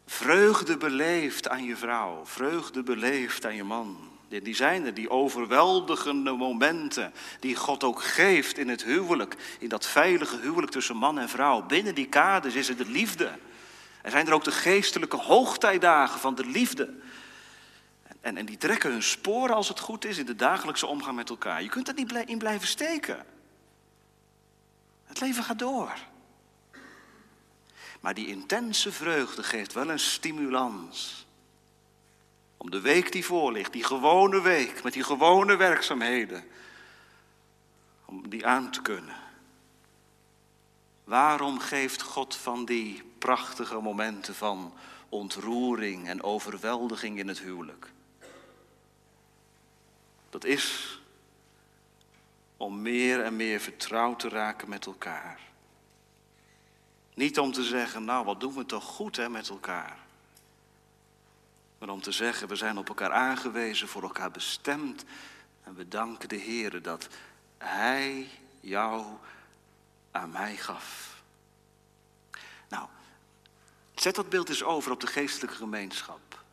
vreugde 0.06 0.76
beleeft 0.76 1.48
aan 1.48 1.64
je 1.64 1.76
vrouw, 1.76 2.26
vreugde 2.26 2.82
beleeft 2.82 3.46
aan 3.46 3.54
je 3.54 3.64
man. 3.64 4.12
Die 4.28 4.54
zijn 4.54 4.86
er, 4.86 4.94
die 4.94 5.10
overweldigende 5.10 6.32
momenten 6.32 7.12
die 7.40 7.56
God 7.56 7.84
ook 7.84 8.02
geeft 8.02 8.58
in 8.58 8.68
het 8.68 8.84
huwelijk, 8.84 9.36
in 9.58 9.68
dat 9.68 9.86
veilige 9.86 10.40
huwelijk 10.40 10.72
tussen 10.72 10.96
man 10.96 11.18
en 11.18 11.28
vrouw. 11.28 11.62
Binnen 11.62 11.94
die 11.94 12.08
kaders 12.08 12.54
is 12.54 12.68
het 12.68 12.78
de 12.78 12.88
liefde. 12.88 13.38
Er 14.02 14.10
zijn 14.10 14.26
er 14.26 14.32
ook 14.32 14.44
de 14.44 14.52
geestelijke 14.52 15.16
hoogtijdagen 15.16 16.20
van 16.20 16.34
de 16.34 16.46
liefde. 16.46 16.94
En, 18.24 18.36
en 18.36 18.46
die 18.46 18.56
trekken 18.56 18.90
hun 18.90 19.02
sporen 19.02 19.54
als 19.54 19.68
het 19.68 19.80
goed 19.80 20.04
is 20.04 20.18
in 20.18 20.26
de 20.26 20.36
dagelijkse 20.36 20.86
omgang 20.86 21.16
met 21.16 21.30
elkaar. 21.30 21.62
Je 21.62 21.68
kunt 21.68 21.88
er 21.88 21.94
niet 21.94 22.12
in 22.12 22.38
blijven 22.38 22.68
steken. 22.68 23.26
Het 25.04 25.20
leven 25.20 25.44
gaat 25.44 25.58
door. 25.58 25.92
Maar 28.00 28.14
die 28.14 28.26
intense 28.26 28.92
vreugde 28.92 29.42
geeft 29.42 29.72
wel 29.72 29.90
een 29.90 29.98
stimulans. 29.98 31.26
Om 32.56 32.70
de 32.70 32.80
week 32.80 33.12
die 33.12 33.24
voor 33.24 33.52
ligt, 33.52 33.72
die 33.72 33.84
gewone 33.84 34.42
week, 34.42 34.82
met 34.82 34.92
die 34.92 35.04
gewone 35.04 35.56
werkzaamheden, 35.56 36.44
om 38.04 38.28
die 38.28 38.46
aan 38.46 38.70
te 38.70 38.82
kunnen. 38.82 39.16
Waarom 41.04 41.58
geeft 41.58 42.02
God 42.02 42.36
van 42.36 42.64
die 42.64 43.02
prachtige 43.18 43.80
momenten 43.80 44.34
van 44.34 44.74
ontroering 45.08 46.08
en 46.08 46.22
overweldiging 46.22 47.18
in 47.18 47.28
het 47.28 47.38
huwelijk? 47.38 47.92
Dat 50.34 50.44
is 50.44 50.98
om 52.56 52.82
meer 52.82 53.22
en 53.22 53.36
meer 53.36 53.60
vertrouwd 53.60 54.18
te 54.18 54.28
raken 54.28 54.68
met 54.68 54.86
elkaar. 54.86 55.40
Niet 57.14 57.38
om 57.38 57.52
te 57.52 57.62
zeggen, 57.62 58.04
nou 58.04 58.24
wat 58.24 58.40
doen 58.40 58.54
we 58.54 58.66
toch 58.66 58.84
goed 58.84 59.16
hè, 59.16 59.28
met 59.28 59.48
elkaar. 59.48 59.98
Maar 61.78 61.88
om 61.88 62.00
te 62.00 62.12
zeggen, 62.12 62.48
we 62.48 62.56
zijn 62.56 62.78
op 62.78 62.88
elkaar 62.88 63.12
aangewezen, 63.12 63.88
voor 63.88 64.02
elkaar 64.02 64.30
bestemd. 64.30 65.04
En 65.62 65.74
we 65.74 65.88
danken 65.88 66.28
de 66.28 66.36
Heer 66.36 66.82
dat 66.82 67.08
Hij 67.58 68.28
jou 68.60 69.04
aan 70.10 70.30
mij 70.30 70.56
gaf. 70.56 71.22
Nou, 72.68 72.88
zet 73.94 74.14
dat 74.14 74.28
beeld 74.28 74.48
eens 74.48 74.62
over 74.62 74.92
op 74.92 75.00
de 75.00 75.06
geestelijke 75.06 75.56
gemeenschap. 75.56 76.44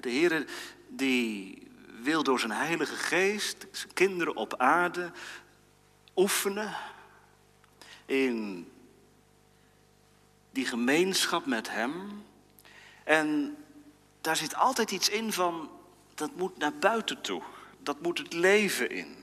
De 0.00 0.10
Heer 0.10 0.46
die 0.88 1.68
wil 2.02 2.22
door 2.22 2.40
zijn 2.40 2.52
Heilige 2.52 2.96
Geest 2.96 3.66
zijn 3.70 3.92
kinderen 3.92 4.36
op 4.36 4.54
aarde 4.56 5.12
oefenen 6.16 6.76
in 8.06 8.68
die 10.52 10.66
gemeenschap 10.66 11.46
met 11.46 11.70
Hem. 11.70 12.24
En 13.04 13.56
daar 14.20 14.36
zit 14.36 14.54
altijd 14.54 14.90
iets 14.90 15.08
in 15.08 15.32
van, 15.32 15.70
dat 16.14 16.30
moet 16.36 16.58
naar 16.58 16.74
buiten 16.74 17.20
toe. 17.20 17.42
Dat 17.78 18.02
moet 18.02 18.18
het 18.18 18.32
leven 18.32 18.90
in. 18.90 19.16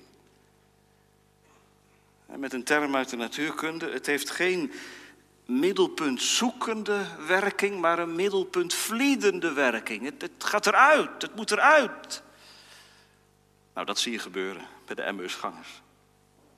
Met 2.25 2.53
een 2.53 2.63
term 2.63 2.95
uit 2.95 3.09
de 3.09 3.15
natuurkunde, 3.15 3.91
het 3.91 4.05
heeft 4.05 4.29
geen 4.29 4.71
middelpunt 5.45 6.21
zoekende 6.21 7.05
werking, 7.27 7.79
maar 7.79 7.99
een 7.99 8.15
middelpunt 8.15 8.73
vliedende 8.73 9.53
werking. 9.53 10.03
Het, 10.03 10.21
het 10.21 10.43
gaat 10.43 10.67
eruit, 10.67 11.21
het 11.21 11.35
moet 11.35 11.51
eruit. 11.51 12.23
Nou, 13.77 13.89
dat 13.89 13.99
zie 13.99 14.11
je 14.11 14.19
gebeuren 14.19 14.65
bij 14.85 14.95
de 14.95 15.01
Emmausgangers. 15.01 15.81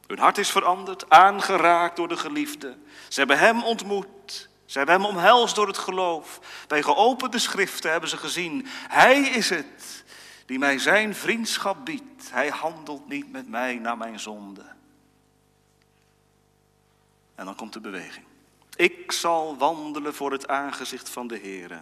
Hun 0.08 0.20
hart 0.20 0.38
is 0.38 0.50
veranderd, 0.50 1.10
aangeraakt 1.10 1.96
door 1.96 2.08
de 2.08 2.18
geliefde. 2.18 2.78
Ze 3.08 3.20
hebben 3.20 3.40
Hem 3.40 3.64
ontmoet. 3.64 4.50
Ze 4.66 4.78
hebben 4.78 4.96
Hem 4.96 5.06
omhelst 5.06 5.56
door 5.56 5.68
het 5.68 5.78
geloof. 5.78 6.40
Bij 6.68 6.84
geopende 6.84 7.40
schriften 7.40 7.92
hebben 7.92 8.10
ze 8.10 8.18
gezien, 8.18 8.66
Hij 8.70 9.20
is 9.20 9.50
het 9.50 10.04
die 10.46 10.60
mij 10.60 10.78
Zijn 10.78 11.16
vriendschap 11.16 11.86
biedt. 11.86 12.32
Hij 12.32 12.50
handelt 12.50 13.08
niet 13.08 13.32
met 13.32 13.50
mij 13.50 13.76
naar 13.76 13.98
mijn 13.98 14.20
zonde. 14.20 14.66
En 17.36 17.46
dan 17.46 17.56
komt 17.56 17.74
de 17.74 17.80
beweging. 17.80 18.26
Ik 18.76 19.12
zal 19.12 19.58
wandelen 19.58 20.16
voor 20.16 20.32
het 20.32 20.48
aangezicht 20.48 21.10
van 21.10 21.28
de 21.28 21.40
Heere 21.40 21.82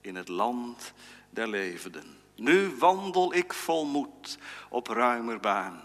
in 0.00 0.16
het 0.16 0.28
land 0.28 0.92
der 1.30 1.48
levenden. 1.48 2.25
Nu 2.36 2.76
wandel 2.78 3.34
ik 3.34 3.52
vol 3.52 3.86
moed 3.86 4.38
op 4.68 4.86
ruimer 4.86 5.40
baan. 5.40 5.82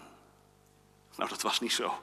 Nou, 1.16 1.28
dat 1.28 1.42
was 1.42 1.60
niet 1.60 1.72
zo. 1.72 2.02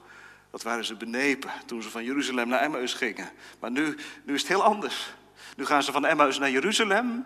Dat 0.51 0.63
waren 0.63 0.85
ze 0.85 0.95
benepen 0.95 1.51
toen 1.65 1.81
ze 1.81 1.89
van 1.89 2.03
Jeruzalem 2.03 2.47
naar 2.47 2.61
Emmaus 2.61 2.93
gingen. 2.93 3.31
Maar 3.59 3.71
nu, 3.71 3.97
nu 4.23 4.33
is 4.33 4.41
het 4.41 4.49
heel 4.49 4.63
anders. 4.63 5.13
Nu 5.55 5.65
gaan 5.65 5.83
ze 5.83 5.91
van 5.91 6.05
Emmaus 6.05 6.39
naar 6.39 6.49
Jeruzalem. 6.51 7.25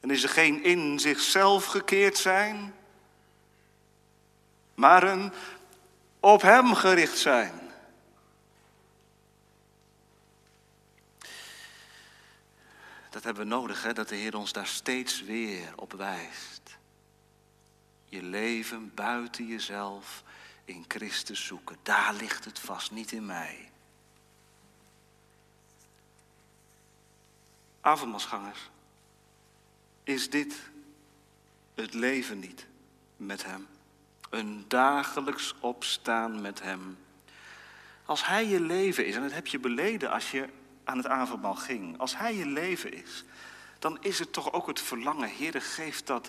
En 0.00 0.10
is 0.10 0.22
er 0.22 0.28
geen 0.28 0.64
in 0.64 0.98
zichzelf 0.98 1.64
gekeerd 1.64 2.18
zijn, 2.18 2.74
maar 4.74 5.02
een 5.02 5.32
op 6.20 6.42
Hem 6.42 6.74
gericht 6.74 7.18
zijn. 7.18 7.61
Dat 13.12 13.24
hebben 13.24 13.42
we 13.42 13.48
nodig, 13.48 13.82
hè? 13.82 13.92
dat 13.92 14.08
de 14.08 14.14
Heer 14.14 14.36
ons 14.36 14.52
daar 14.52 14.66
steeds 14.66 15.22
weer 15.22 15.72
op 15.76 15.92
wijst. 15.92 16.78
Je 18.04 18.22
leven 18.22 18.94
buiten 18.94 19.46
jezelf 19.46 20.22
in 20.64 20.84
Christus 20.88 21.46
zoeken. 21.46 21.76
Daar 21.82 22.14
ligt 22.14 22.44
het 22.44 22.58
vast, 22.58 22.90
niet 22.90 23.12
in 23.12 23.26
mij. 23.26 23.70
Avondmasgangers, 27.80 28.70
is 30.04 30.30
dit 30.30 30.54
het 31.74 31.94
leven 31.94 32.38
niet 32.38 32.66
met 33.16 33.44
Hem? 33.44 33.66
Een 34.30 34.64
dagelijks 34.68 35.54
opstaan 35.60 36.40
met 36.40 36.62
Hem. 36.62 36.98
Als 38.04 38.26
Hij 38.26 38.46
je 38.46 38.60
leven 38.60 39.06
is, 39.06 39.14
en 39.14 39.22
dat 39.22 39.32
heb 39.32 39.46
je 39.46 39.58
beleden 39.58 40.10
als 40.10 40.30
je 40.30 40.48
aan 40.84 40.96
het 40.96 41.06
avondmaal 41.06 41.54
ging. 41.54 41.98
Als 41.98 42.16
Hij 42.16 42.34
je 42.34 42.46
leven 42.46 42.92
is, 42.92 43.24
dan 43.78 43.98
is 44.00 44.18
het 44.18 44.32
toch 44.32 44.52
ook 44.52 44.66
het 44.66 44.80
verlangen, 44.80 45.28
Heer, 45.28 45.62
geeft 45.62 46.06
dat 46.06 46.28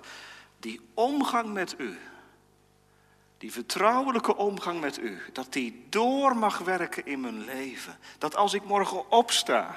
die 0.59 0.81
omgang 0.93 1.53
met 1.53 1.79
U, 1.79 1.99
die 3.37 3.51
vertrouwelijke 3.51 4.35
omgang 4.35 4.79
met 4.79 4.99
U, 4.99 5.21
dat 5.33 5.53
die 5.53 5.85
door 5.89 6.37
mag 6.37 6.57
werken 6.57 7.05
in 7.05 7.19
mijn 7.19 7.45
leven. 7.45 7.97
Dat 8.17 8.35
als 8.35 8.53
ik 8.53 8.63
morgen 8.63 9.11
opsta 9.11 9.75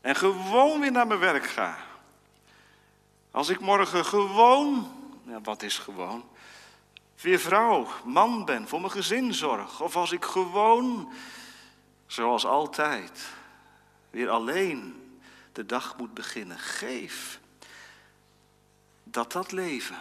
en 0.00 0.16
gewoon 0.16 0.80
weer 0.80 0.92
naar 0.92 1.06
mijn 1.06 1.20
werk 1.20 1.46
ga, 1.46 1.76
als 3.30 3.48
ik 3.48 3.60
morgen 3.60 4.04
gewoon, 4.04 4.92
ja, 5.26 5.40
wat 5.40 5.62
is 5.62 5.78
gewoon? 5.78 6.24
Weer 7.20 7.38
vrouw, 7.38 7.86
man 8.04 8.44
ben, 8.44 8.68
voor 8.68 8.80
mijn 8.80 8.92
gezin 8.92 9.34
zorg. 9.34 9.80
Of 9.80 9.96
als 9.96 10.12
ik 10.12 10.24
gewoon 10.24 11.12
zoals 12.06 12.46
altijd, 12.46 13.26
weer 14.10 14.28
alleen 14.28 15.02
de 15.52 15.66
dag 15.66 15.96
moet 15.96 16.14
beginnen. 16.14 16.58
Geef 16.58 17.40
dat 19.04 19.32
dat 19.32 19.52
leven 19.52 19.96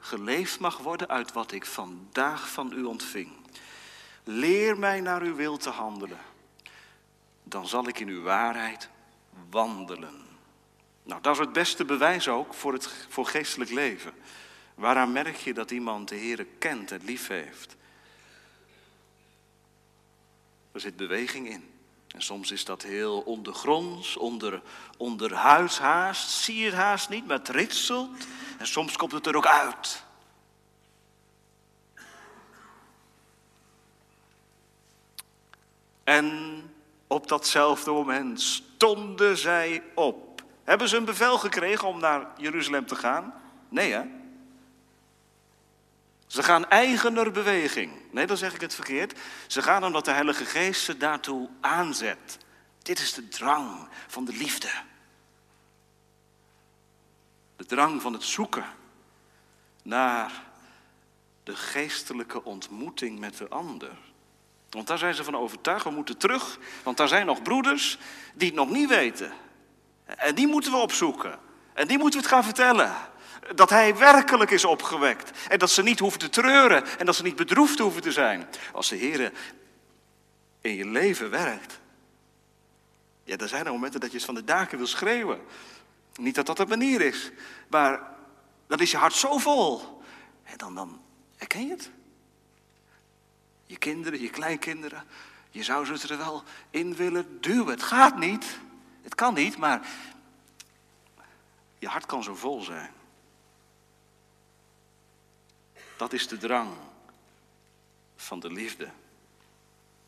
geleefd 0.00 0.60
mag 0.60 0.78
worden 0.78 1.08
uit 1.08 1.32
wat 1.32 1.52
ik 1.52 1.66
vandaag 1.66 2.50
van 2.50 2.72
u 2.72 2.82
ontving. 2.82 3.32
Leer 4.24 4.78
mij 4.78 5.00
naar 5.00 5.22
uw 5.22 5.34
wil 5.34 5.56
te 5.56 5.70
handelen. 5.70 6.20
Dan 7.42 7.66
zal 7.66 7.88
ik 7.88 7.98
in 7.98 8.08
uw 8.08 8.22
waarheid 8.22 8.88
wandelen. 9.50 10.26
Nou, 11.02 11.20
dat 11.22 11.32
is 11.34 11.40
het 11.40 11.52
beste 11.52 11.84
bewijs 11.84 12.28
ook 12.28 12.54
voor, 12.54 12.72
het, 12.72 13.06
voor 13.08 13.26
geestelijk 13.26 13.70
leven. 13.70 14.12
Waaraan 14.74 15.12
merk 15.12 15.36
je 15.36 15.54
dat 15.54 15.70
iemand 15.70 16.08
de 16.08 16.14
Heer 16.14 16.46
kent 16.58 16.92
en 16.92 17.04
lief 17.04 17.26
heeft? 17.26 17.76
Er 20.78 20.84
zit 20.84 20.96
beweging 20.96 21.48
in. 21.48 21.70
En 22.08 22.22
soms 22.22 22.50
is 22.50 22.64
dat 22.64 22.82
heel 22.82 23.20
ondergronds, 23.20 24.16
onder, 24.16 24.62
onderhuids 24.96 25.78
haast. 25.78 26.30
Zie 26.30 26.58
je 26.58 26.64
het 26.64 26.74
haast 26.74 27.08
niet, 27.08 27.26
maar 27.26 27.38
het 27.38 27.48
ritselt. 27.48 28.10
En 28.58 28.66
soms 28.66 28.96
komt 28.96 29.12
het 29.12 29.26
er 29.26 29.36
ook 29.36 29.46
uit. 29.46 30.02
En 36.04 36.62
op 37.06 37.28
datzelfde 37.28 37.90
moment 37.90 38.40
stonden 38.40 39.36
zij 39.36 39.82
op. 39.94 40.42
Hebben 40.64 40.88
ze 40.88 40.96
een 40.96 41.04
bevel 41.04 41.38
gekregen 41.38 41.88
om 41.88 42.00
naar 42.00 42.26
Jeruzalem 42.36 42.86
te 42.86 42.96
gaan? 42.96 43.34
Nee, 43.68 43.92
hè? 43.92 44.02
Ze 46.28 46.42
gaan 46.42 46.68
eigener 46.68 47.32
beweging. 47.32 47.92
Nee, 48.10 48.26
dan 48.26 48.36
zeg 48.36 48.54
ik 48.54 48.60
het 48.60 48.74
verkeerd. 48.74 49.18
Ze 49.46 49.62
gaan 49.62 49.84
omdat 49.84 50.04
de 50.04 50.10
Heilige 50.10 50.44
Geest 50.44 50.82
ze 50.82 50.96
daartoe 50.96 51.48
aanzet. 51.60 52.38
Dit 52.82 52.98
is 52.98 53.12
de 53.12 53.28
drang 53.28 53.88
van 54.06 54.24
de 54.24 54.32
liefde. 54.32 54.70
De 57.56 57.64
drang 57.64 58.02
van 58.02 58.12
het 58.12 58.22
zoeken 58.22 58.64
naar 59.82 60.44
de 61.42 61.56
geestelijke 61.56 62.44
ontmoeting 62.44 63.18
met 63.18 63.36
de 63.36 63.48
ander. 63.48 63.96
Want 64.70 64.86
daar 64.86 64.98
zijn 64.98 65.14
ze 65.14 65.24
van 65.24 65.36
overtuigd, 65.36 65.84
we 65.84 65.90
moeten 65.90 66.16
terug, 66.16 66.58
want 66.82 66.96
daar 66.96 67.08
zijn 67.08 67.26
nog 67.26 67.42
broeders 67.42 67.98
die 68.34 68.46
het 68.46 68.56
nog 68.56 68.70
niet 68.70 68.88
weten. 68.88 69.32
En 70.04 70.34
die 70.34 70.46
moeten 70.46 70.70
we 70.70 70.76
opzoeken. 70.76 71.38
En 71.72 71.86
die 71.86 71.98
moeten 71.98 72.20
we 72.20 72.26
het 72.26 72.34
gaan 72.34 72.44
vertellen 72.44 72.96
dat 73.54 73.70
hij 73.70 73.96
werkelijk 73.96 74.50
is 74.50 74.64
opgewekt. 74.64 75.48
En 75.48 75.58
dat 75.58 75.70
ze 75.70 75.82
niet 75.82 75.98
hoeven 75.98 76.18
te 76.18 76.28
treuren 76.28 76.98
en 76.98 77.06
dat 77.06 77.16
ze 77.16 77.22
niet 77.22 77.36
bedroefd 77.36 77.78
hoeven 77.78 78.02
te 78.02 78.12
zijn. 78.12 78.46
Als 78.72 78.88
de 78.88 78.96
Heer 78.96 79.32
in 80.60 80.74
je 80.74 80.86
leven 80.86 81.30
werkt. 81.30 81.80
Ja, 83.24 83.36
er 83.36 83.48
zijn 83.48 83.66
er 83.66 83.72
momenten 83.72 84.00
dat 84.00 84.12
je 84.12 84.20
van 84.20 84.34
de 84.34 84.44
daken 84.44 84.78
wil 84.78 84.86
schreeuwen. 84.86 85.40
Niet 86.14 86.34
dat 86.34 86.46
dat 86.46 86.56
de 86.56 86.66
manier 86.66 87.00
is, 87.00 87.30
maar 87.68 88.00
dan 88.66 88.80
is 88.80 88.90
je 88.90 88.96
hart 88.96 89.14
zo 89.14 89.38
vol. 89.38 90.02
En 90.44 90.56
dan, 90.56 90.74
dan 90.74 91.00
herken 91.36 91.66
je 91.66 91.70
het. 91.70 91.90
Je 93.66 93.76
kinderen, 93.76 94.20
je 94.20 94.30
kleinkinderen, 94.30 95.04
je 95.50 95.62
zou 95.62 95.96
ze 95.96 96.08
er 96.08 96.18
wel 96.18 96.42
in 96.70 96.94
willen 96.94 97.40
duwen. 97.40 97.70
Het 97.70 97.82
gaat 97.82 98.18
niet, 98.18 98.58
het 99.02 99.14
kan 99.14 99.34
niet, 99.34 99.56
maar 99.56 99.86
je 101.78 101.88
hart 101.88 102.06
kan 102.06 102.22
zo 102.22 102.34
vol 102.34 102.60
zijn. 102.60 102.90
Dat 105.98 106.12
is 106.12 106.28
de 106.28 106.36
drang 106.36 106.70
van 108.16 108.40
de 108.40 108.52
liefde. 108.52 108.88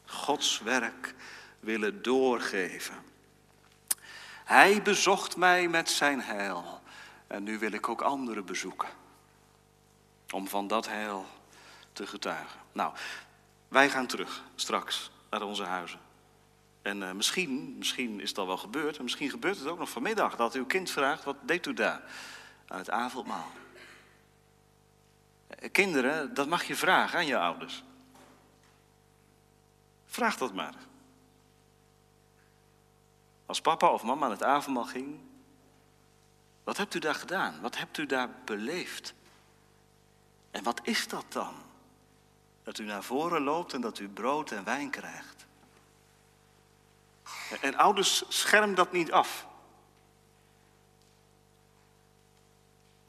Gods 0.07 0.61
werk 0.61 1.15
willen 1.61 2.03
doorgeven. 2.03 2.95
Hij 4.45 4.83
bezocht 4.83 5.37
mij 5.37 5.69
met 5.69 5.91
zijn 5.91 6.21
heil. 6.21 6.81
En 7.27 7.43
nu 7.43 7.59
wil 7.59 7.73
ik 7.73 7.89
ook 7.89 8.01
anderen 8.01 8.45
bezoeken. 8.45 8.89
Om 10.31 10.49
van 10.49 10.67
dat 10.67 10.89
heil 10.89 11.27
te 11.93 12.07
getuigen. 12.07 12.61
Nou, 12.73 12.95
wij 13.69 13.91
gaan 13.91 14.07
terug 14.07 14.43
straks 14.55 15.11
naar 15.31 15.43
onze 15.43 15.65
huizen. 15.65 16.01
En 16.83 17.01
uh, 17.01 17.13
misschien, 17.13 17.75
misschien 17.79 18.21
is 18.21 18.37
al 18.37 18.47
wel 18.47 18.57
gebeurd. 18.57 18.97
En 18.97 19.03
misschien 19.03 19.31
gebeurt 19.31 19.59
het 19.59 19.67
ook 19.67 19.79
nog 19.79 19.91
vanmiddag. 19.91 20.37
Dat 20.37 20.55
uw 20.55 20.67
kind 20.67 20.91
vraagt, 20.91 21.25
wat 21.25 21.37
deed 21.43 21.67
u 21.67 21.75
daar? 21.75 22.03
Aan 22.67 22.79
het 22.79 22.91
avondmaal. 22.91 23.51
Kinderen, 25.69 26.35
dat 26.35 26.49
mag 26.49 26.65
je 26.65 26.77
vragen 26.77 27.19
aan 27.19 27.27
je 27.27 27.39
ouders. 27.39 27.85
Vraag 30.07 30.37
dat 30.37 30.55
maar. 30.55 30.75
Als 33.47 33.61
papa 33.61 33.93
of 33.93 34.03
mama 34.03 34.25
aan 34.25 34.31
het 34.31 34.43
avondmaal 34.43 34.85
ging, 34.85 35.21
wat 36.65 36.77
hebt 36.77 36.95
u 36.95 36.99
daar 36.99 37.15
gedaan? 37.15 37.61
Wat 37.61 37.77
hebt 37.77 37.99
u 37.99 38.07
daar 38.07 38.29
beleefd? 38.45 39.15
En 40.51 40.63
wat 40.63 40.81
is 40.83 41.09
dat 41.09 41.25
dan? 41.29 41.55
Dat 42.63 42.79
u 42.79 42.85
naar 42.85 43.03
voren 43.03 43.43
loopt 43.43 43.73
en 43.73 43.81
dat 43.81 43.99
u 43.99 44.09
brood 44.09 44.51
en 44.51 44.65
wijn 44.65 44.91
krijgt. 44.91 45.47
En 47.61 47.77
ouders, 47.77 48.25
scherm 48.29 48.75
dat 48.75 48.93
niet 48.93 49.13
af. 49.13 49.47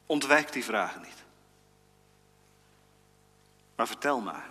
Ontwijk 0.06 0.52
die 0.52 0.64
vragen 0.64 1.00
niet. 1.00 1.21
Maar 3.74 3.86
vertel 3.86 4.20
maar. 4.20 4.50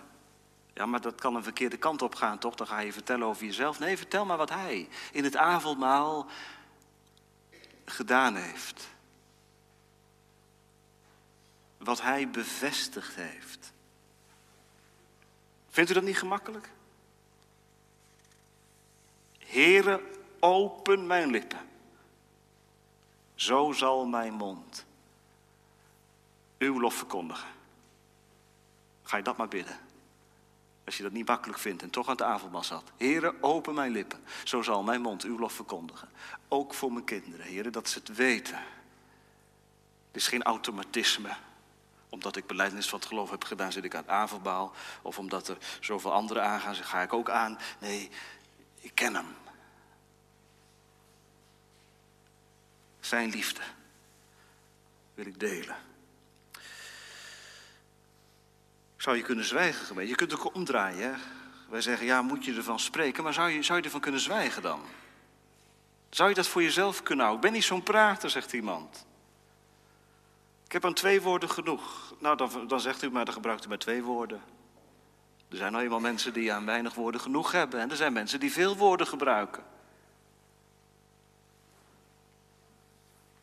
Ja, 0.74 0.86
maar 0.86 1.00
dat 1.00 1.20
kan 1.20 1.34
een 1.34 1.42
verkeerde 1.42 1.76
kant 1.76 2.02
op 2.02 2.14
gaan, 2.14 2.38
toch? 2.38 2.54
Dan 2.54 2.66
ga 2.66 2.78
je 2.78 2.92
vertellen 2.92 3.26
over 3.26 3.44
jezelf. 3.44 3.78
Nee, 3.78 3.96
vertel 3.96 4.24
maar 4.24 4.36
wat 4.36 4.50
hij 4.50 4.88
in 5.12 5.24
het 5.24 5.36
avondmaal 5.36 6.26
gedaan 7.84 8.36
heeft. 8.36 8.88
Wat 11.78 12.02
hij 12.02 12.30
bevestigd 12.30 13.14
heeft. 13.14 13.72
Vindt 15.68 15.90
u 15.90 15.94
dat 15.94 16.02
niet 16.02 16.18
gemakkelijk? 16.18 16.70
Heere, 19.38 20.02
open 20.40 21.06
mijn 21.06 21.30
lippen. 21.30 21.68
Zo 23.34 23.72
zal 23.72 24.06
mijn 24.06 24.32
mond 24.32 24.84
uw 26.58 26.80
lof 26.80 26.94
verkondigen. 26.94 27.48
Ga 29.12 29.18
je 29.18 29.24
dat 29.24 29.36
maar 29.36 29.48
bidden. 29.48 29.78
Als 30.84 30.96
je 30.96 31.02
dat 31.02 31.12
niet 31.12 31.26
makkelijk 31.26 31.58
vindt 31.58 31.82
en 31.82 31.90
toch 31.90 32.08
aan 32.08 32.16
de 32.16 32.24
avondmaal 32.24 32.64
zat. 32.64 32.92
Heere, 32.96 33.34
open 33.40 33.74
mijn 33.74 33.92
lippen. 33.92 34.24
Zo 34.44 34.62
zal 34.62 34.82
mijn 34.82 35.00
mond 35.00 35.22
uw 35.22 35.38
lof 35.38 35.52
verkondigen. 35.52 36.08
Ook 36.48 36.74
voor 36.74 36.92
mijn 36.92 37.04
kinderen, 37.04 37.46
heren, 37.46 37.72
dat 37.72 37.88
ze 37.88 37.98
het 37.98 38.14
weten. 38.14 38.56
Het 40.06 40.16
is 40.16 40.28
geen 40.28 40.42
automatisme. 40.42 41.36
Omdat 42.08 42.36
ik 42.36 42.46
beleidnis 42.46 42.88
van 42.88 42.98
het 42.98 43.08
geloof 43.08 43.30
heb 43.30 43.44
gedaan, 43.44 43.72
zit 43.72 43.84
ik 43.84 43.94
aan 43.94 44.02
het 44.02 44.10
avondmaal. 44.10 44.72
Of 45.02 45.18
omdat 45.18 45.48
er 45.48 45.56
zoveel 45.80 46.12
anderen 46.12 46.44
aangaan, 46.44 46.74
ga 46.74 47.02
ik 47.02 47.12
ook 47.12 47.30
aan. 47.30 47.58
Nee, 47.78 48.10
ik 48.80 48.94
ken 48.94 49.14
hem. 49.14 49.36
Zijn 53.00 53.30
liefde 53.30 53.60
wil 55.14 55.26
ik 55.26 55.40
delen. 55.40 55.76
Zou 59.02 59.16
je 59.16 59.22
kunnen 59.22 59.44
zwijgen, 59.44 59.86
gemeente? 59.86 60.10
Je 60.10 60.16
kunt 60.16 60.34
ook 60.34 60.54
omdraaien. 60.54 61.12
Hè? 61.12 61.18
Wij 61.68 61.80
zeggen, 61.80 62.06
ja, 62.06 62.22
moet 62.22 62.44
je 62.44 62.54
ervan 62.54 62.78
spreken, 62.78 63.24
maar 63.24 63.32
zou 63.32 63.50
je, 63.50 63.62
zou 63.62 63.78
je 63.78 63.84
ervan 63.84 64.00
kunnen 64.00 64.20
zwijgen 64.20 64.62
dan? 64.62 64.80
Zou 66.10 66.28
je 66.28 66.34
dat 66.34 66.46
voor 66.46 66.62
jezelf 66.62 67.02
kunnen 67.02 67.24
houden? 67.24 67.44
Ik 67.44 67.50
ben 67.50 67.60
niet 67.60 67.68
zo'n 67.68 67.82
prater, 67.82 68.30
zegt 68.30 68.52
iemand. 68.52 69.06
Ik 70.64 70.72
heb 70.72 70.84
aan 70.84 70.94
twee 70.94 71.20
woorden 71.20 71.50
genoeg. 71.50 72.14
Nou, 72.18 72.36
dan, 72.36 72.66
dan 72.68 72.80
zegt 72.80 73.02
u 73.02 73.10
maar, 73.10 73.24
dan 73.24 73.34
gebruikt 73.34 73.64
u 73.64 73.68
maar 73.68 73.78
twee 73.78 74.02
woorden. 74.02 74.42
Er 75.48 75.56
zijn 75.56 75.72
nou 75.72 75.84
eenmaal 75.84 76.00
mensen 76.00 76.32
die 76.32 76.52
aan 76.52 76.66
weinig 76.66 76.94
woorden 76.94 77.20
genoeg 77.20 77.52
hebben. 77.52 77.80
En 77.80 77.90
er 77.90 77.96
zijn 77.96 78.12
mensen 78.12 78.40
die 78.40 78.52
veel 78.52 78.76
woorden 78.76 79.06
gebruiken. 79.06 79.62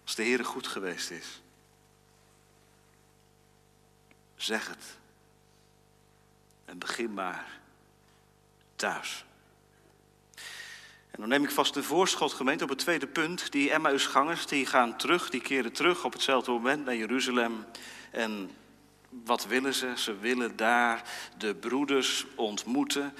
Als 0.03 0.15
de 0.15 0.23
Heer 0.23 0.45
goed 0.45 0.67
geweest 0.67 1.11
is. 1.11 1.41
Zeg 4.35 4.67
het. 4.67 4.97
En 6.69 6.77
begin 6.77 7.13
maar 7.13 7.59
thuis. 8.75 9.25
En 11.11 11.19
dan 11.19 11.27
neem 11.27 11.43
ik 11.43 11.51
vast 11.51 11.73
de 11.73 11.83
voorschot, 11.83 12.33
gemeente, 12.33 12.63
op 12.63 12.69
het 12.69 12.79
tweede 12.79 13.07
punt. 13.07 13.51
Die 13.51 13.71
Emmausgangers, 13.71 14.45
die 14.45 14.65
gaan 14.65 14.97
terug, 14.97 15.29
die 15.29 15.41
keren 15.41 15.73
terug 15.73 16.03
op 16.03 16.13
hetzelfde 16.13 16.51
moment 16.51 16.85
naar 16.85 16.95
Jeruzalem. 16.95 17.65
En 18.11 18.51
wat 19.09 19.45
willen 19.45 19.73
ze? 19.73 19.93
Ze 19.95 20.17
willen 20.17 20.55
daar 20.55 21.03
de 21.37 21.55
broeders 21.55 22.25
ontmoeten. 22.35 23.13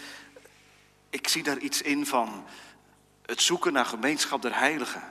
Ik 1.10 1.28
zie 1.28 1.44
daar 1.44 1.58
iets 1.58 1.82
in 1.82 2.06
van 2.06 2.46
het 3.26 3.42
zoeken 3.42 3.74
naar 3.74 3.86
gemeenschap 3.86 4.42
der 4.42 4.58
heiligen. 4.58 5.04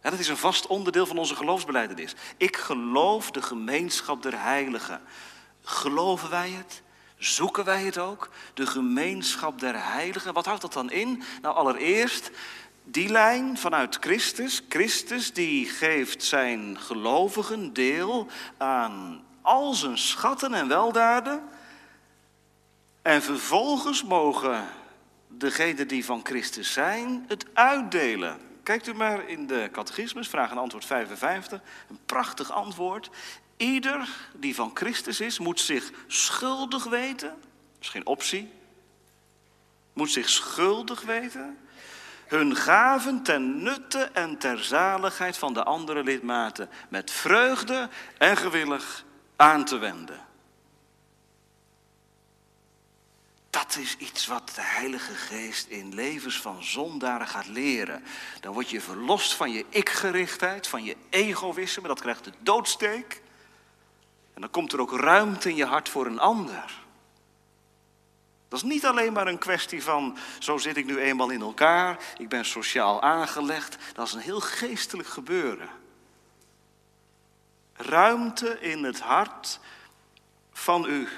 Dat 0.00 0.18
is 0.18 0.28
een 0.28 0.36
vast 0.36 0.66
onderdeel 0.66 1.06
van 1.06 1.18
onze 1.18 1.36
geloofsbeleidenis. 1.36 2.14
Ik 2.36 2.56
geloof 2.56 3.30
de 3.30 3.42
gemeenschap 3.42 4.22
der 4.22 4.40
heiligen. 4.40 5.00
Geloven 5.62 6.30
wij 6.30 6.50
het? 6.50 6.82
Zoeken 7.16 7.64
wij 7.64 7.82
het 7.82 7.98
ook? 7.98 8.28
De 8.54 8.66
gemeenschap 8.66 9.60
der 9.60 9.84
heiligen. 9.84 10.34
Wat 10.34 10.46
houdt 10.46 10.60
dat 10.60 10.72
dan 10.72 10.90
in? 10.90 11.22
Nou, 11.42 11.54
allereerst 11.54 12.30
die 12.84 13.08
lijn 13.08 13.58
vanuit 13.58 13.96
Christus. 14.00 14.62
Christus 14.68 15.32
die 15.32 15.66
geeft 15.66 16.24
zijn 16.24 16.78
gelovigen 16.78 17.72
deel 17.72 18.26
aan 18.56 19.24
al 19.42 19.74
zijn 19.74 19.98
schatten 19.98 20.54
en 20.54 20.68
weldaden. 20.68 21.42
En 23.02 23.22
vervolgens 23.22 24.04
mogen 24.04 24.64
degenen 25.28 25.88
die 25.88 26.04
van 26.04 26.20
Christus 26.22 26.72
zijn 26.72 27.24
het 27.28 27.46
uitdelen. 27.52 28.38
Kijkt 28.62 28.86
u 28.86 28.94
maar 28.94 29.28
in 29.28 29.46
de 29.46 29.68
catechismus, 29.72 30.28
vraag 30.28 30.50
en 30.50 30.58
antwoord 30.58 30.84
55. 30.84 31.60
Een 31.88 31.98
prachtig 32.06 32.50
antwoord. 32.50 33.10
Ieder 33.56 34.08
die 34.32 34.54
van 34.54 34.70
Christus 34.74 35.20
is, 35.20 35.38
moet 35.38 35.60
zich 35.60 35.90
schuldig 36.06 36.84
weten. 36.84 37.28
Dat 37.28 37.80
is 37.80 37.88
geen 37.88 38.06
optie. 38.06 38.52
Moet 39.92 40.10
zich 40.10 40.28
schuldig 40.28 41.02
weten. 41.02 41.58
Hun 42.26 42.56
gaven 42.56 43.22
ten 43.22 43.62
nutte 43.62 44.10
en 44.12 44.38
ter 44.38 44.64
zaligheid 44.64 45.38
van 45.38 45.54
de 45.54 45.64
andere 45.64 46.02
lidmaten 46.02 46.70
met 46.88 47.10
vreugde 47.10 47.88
en 48.18 48.36
gewillig 48.36 49.04
aan 49.36 49.64
te 49.64 49.78
wenden. 49.78 50.20
Dat 53.50 53.76
is 53.76 53.96
iets 53.96 54.26
wat 54.26 54.52
de 54.54 54.62
Heilige 54.62 55.14
Geest 55.14 55.66
in 55.66 55.94
levens 55.94 56.40
van 56.40 56.64
zondaren 56.64 57.26
gaat 57.26 57.46
leren. 57.46 58.04
Dan 58.40 58.52
word 58.52 58.70
je 58.70 58.80
verlost 58.80 59.34
van 59.34 59.50
je 59.50 59.64
ikgerichtheid, 59.68 60.66
van 60.66 60.84
je 60.84 60.96
egoïsme, 61.10 61.88
dat 61.88 62.00
krijgt 62.00 62.24
de 62.24 62.32
doodsteek. 62.40 63.22
En 64.34 64.40
dan 64.40 64.50
komt 64.50 64.72
er 64.72 64.80
ook 64.80 64.92
ruimte 64.92 65.48
in 65.48 65.56
je 65.56 65.64
hart 65.64 65.88
voor 65.88 66.06
een 66.06 66.18
ander. 66.18 66.82
Dat 68.48 68.62
is 68.62 68.68
niet 68.68 68.86
alleen 68.86 69.12
maar 69.12 69.26
een 69.26 69.38
kwestie 69.38 69.82
van, 69.82 70.16
zo 70.38 70.58
zit 70.58 70.76
ik 70.76 70.86
nu 70.86 70.98
eenmaal 70.98 71.30
in 71.30 71.40
elkaar, 71.40 71.98
ik 72.18 72.28
ben 72.28 72.44
sociaal 72.44 73.02
aangelegd. 73.02 73.76
Dat 73.94 74.06
is 74.06 74.12
een 74.12 74.20
heel 74.20 74.40
geestelijk 74.40 75.08
gebeuren. 75.08 75.68
Ruimte 77.72 78.60
in 78.60 78.84
het 78.84 79.00
hart 79.00 79.60
van 80.52 80.84
u 80.88 81.08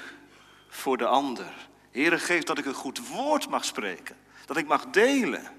voor 0.69 0.97
de 0.97 1.05
ander. 1.05 1.67
Heere, 1.91 2.19
geef 2.19 2.43
dat 2.43 2.57
ik 2.57 2.65
een 2.65 2.73
goed 2.73 3.07
woord 3.07 3.49
mag 3.49 3.65
spreken. 3.65 4.17
Dat 4.45 4.57
ik 4.57 4.67
mag 4.67 4.85
delen 4.85 5.51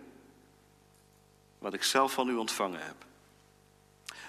wat 1.59 1.75
ik 1.75 1.83
zelf 1.83 2.13
van 2.13 2.29
u 2.29 2.35
ontvangen 2.35 2.81
heb. 2.81 3.07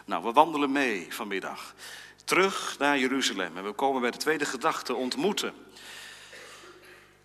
Nou, 0.06 0.24
we 0.24 0.32
wandelen 0.32 0.72
mee 0.72 1.14
vanmiddag 1.14 1.74
terug 2.30 2.76
naar 2.80 3.00
Jeruzalem. 3.00 3.58
En 3.58 3.64
we 3.64 3.72
komen 3.72 4.02
bij 4.02 4.12
de 4.12 4.18
tweede 4.18 4.46
gedachte, 4.46 4.96
ontmoeten. 4.96 5.54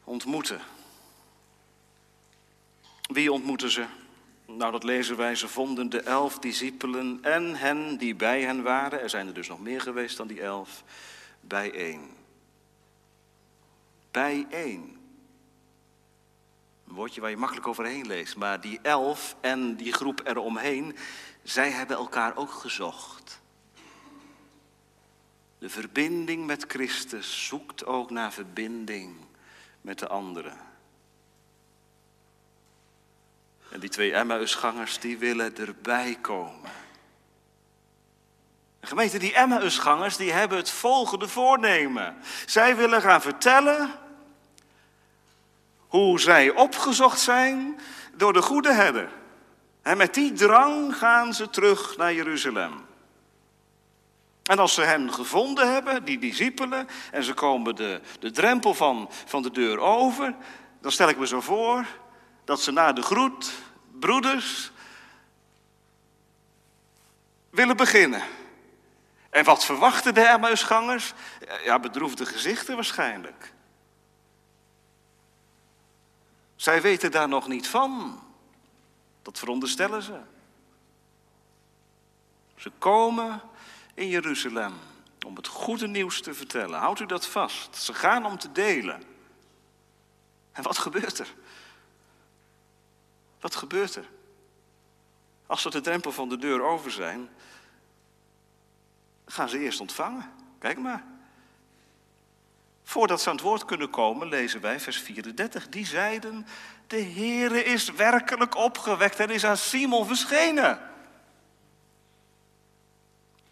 Ontmoeten. 0.05 0.61
Wie 3.03 3.33
ontmoeten 3.33 3.71
ze? 3.71 3.85
Nou, 4.47 4.73
dat 4.73 4.85
lezen 4.85 5.17
wij. 5.17 5.35
Ze 5.35 5.49
vonden 5.49 5.90
de 5.90 6.01
elf 6.01 6.38
discipelen 6.38 7.19
en 7.23 7.55
hen 7.55 7.97
die 7.97 8.14
bij 8.14 8.43
hen 8.43 8.62
waren. 8.62 9.01
Er 9.01 9.11
zijn 9.11 9.27
er 9.27 9.35
dus 9.35 9.49
nog 9.49 9.61
meer 9.61 9.81
geweest 9.81 10.17
dan 10.17 10.27
die 10.27 10.40
elf. 10.40 10.83
Bijeen. 11.40 12.11
Bijeen. 14.11 14.99
Een 16.88 16.95
woordje 16.95 17.21
waar 17.21 17.31
je 17.31 17.37
makkelijk 17.37 17.67
overheen 17.67 18.07
leest. 18.07 18.37
Maar 18.37 18.61
die 18.61 18.79
elf 18.83 19.37
en 19.40 19.77
die 19.77 19.93
groep 19.93 20.21
eromheen, 20.27 20.97
zij 21.43 21.71
hebben 21.71 21.97
elkaar 21.97 22.37
ook 22.37 22.51
gezocht. 22.51 23.43
De 25.64 25.70
verbinding 25.70 26.46
met 26.46 26.64
Christus 26.68 27.46
zoekt 27.46 27.87
ook 27.87 28.11
naar 28.11 28.33
verbinding 28.33 29.16
met 29.81 29.98
de 29.98 30.09
anderen. 30.09 30.57
En 33.68 33.81
die 33.81 33.88
twee 33.88 34.14
Emmausgangers 34.14 34.98
die 34.98 35.18
willen 35.18 35.57
erbij 35.57 36.18
komen. 36.20 36.70
De 38.81 38.87
gemeente, 38.87 39.18
die 39.18 39.35
Emmausgangers 39.35 40.16
die 40.16 40.33
hebben 40.33 40.59
het 40.59 40.70
volgende 40.70 41.29
voornemen. 41.29 42.16
Zij 42.46 42.77
willen 42.77 43.03
gaan 43.03 43.22
vertellen 43.22 43.90
hoe 45.79 46.20
zij 46.20 46.50
opgezocht 46.50 47.20
zijn 47.20 47.81
door 48.14 48.33
de 48.33 48.42
goede 48.42 48.72
herder. 48.72 49.09
En 49.83 49.96
met 49.96 50.14
die 50.14 50.33
drang 50.33 50.96
gaan 50.96 51.35
ze 51.35 51.50
terug 51.50 51.96
naar 51.96 52.14
Jeruzalem. 52.14 52.92
En 54.44 54.59
als 54.59 54.74
ze 54.74 54.83
hen 54.83 55.12
gevonden 55.12 55.72
hebben, 55.72 56.04
die 56.04 56.18
discipelen, 56.18 56.88
en 57.11 57.24
ze 57.24 57.35
komen 57.35 57.76
de, 57.76 58.00
de 58.20 58.30
drempel 58.30 58.74
van, 58.74 59.11
van 59.24 59.42
de 59.42 59.50
deur 59.50 59.78
over, 59.78 60.35
dan 60.80 60.92
stel 60.92 61.09
ik 61.09 61.18
me 61.18 61.26
zo 61.26 61.40
voor 61.40 61.87
dat 62.44 62.61
ze 62.61 62.70
na 62.70 62.92
de 62.92 63.02
groet, 63.02 63.52
broeders, 64.00 64.72
willen 67.50 67.76
beginnen. 67.76 68.22
En 69.30 69.44
wat 69.44 69.64
verwachten 69.64 70.14
de 70.14 70.26
Emmausgangers? 70.26 71.12
Ja, 71.64 71.78
bedroefde 71.78 72.26
gezichten 72.26 72.74
waarschijnlijk. 72.74 73.52
Zij 76.57 76.83
weten 76.83 77.11
daar 77.11 77.28
nog 77.28 77.48
niet 77.48 77.68
van. 77.68 78.22
Dat 79.22 79.38
veronderstellen 79.38 80.02
ze. 80.02 80.20
Ze 82.57 82.70
komen 82.78 83.42
in 83.94 84.09
Jeruzalem 84.09 84.72
om 85.26 85.37
het 85.37 85.46
goede 85.46 85.87
nieuws 85.87 86.22
te 86.22 86.35
vertellen. 86.35 86.78
Houdt 86.78 87.00
u 87.00 87.07
dat 87.07 87.26
vast? 87.26 87.76
Ze 87.76 87.94
gaan 87.94 88.26
om 88.26 88.38
te 88.38 88.52
delen. 88.52 89.02
En 90.52 90.62
wat 90.62 90.78
gebeurt 90.78 91.18
er? 91.18 91.35
Wat 93.40 93.54
gebeurt 93.54 93.94
er? 93.94 94.04
Als 95.46 95.62
ze 95.62 95.70
de 95.70 95.80
drempel 95.80 96.12
van 96.12 96.28
de 96.28 96.38
deur 96.38 96.62
over 96.62 96.90
zijn, 96.90 97.28
gaan 99.26 99.48
ze 99.48 99.59
eerst 99.59 99.80
ontvangen. 99.80 100.33
Kijk 100.59 100.78
maar. 100.78 101.04
Voordat 102.83 103.20
ze 103.20 103.28
aan 103.28 103.35
het 103.35 103.44
woord 103.44 103.64
kunnen 103.64 103.90
komen, 103.90 104.28
lezen 104.28 104.61
wij 104.61 104.80
vers 104.80 104.98
34. 104.98 105.68
Die 105.68 105.87
zeiden, 105.87 106.46
de 106.87 107.02
Heere 107.02 107.64
is 107.64 107.90
werkelijk 107.90 108.57
opgewekt 108.57 109.20
en 109.20 109.30
is 109.30 109.44
aan 109.44 109.57
Simon 109.57 110.07
verschenen. 110.07 110.93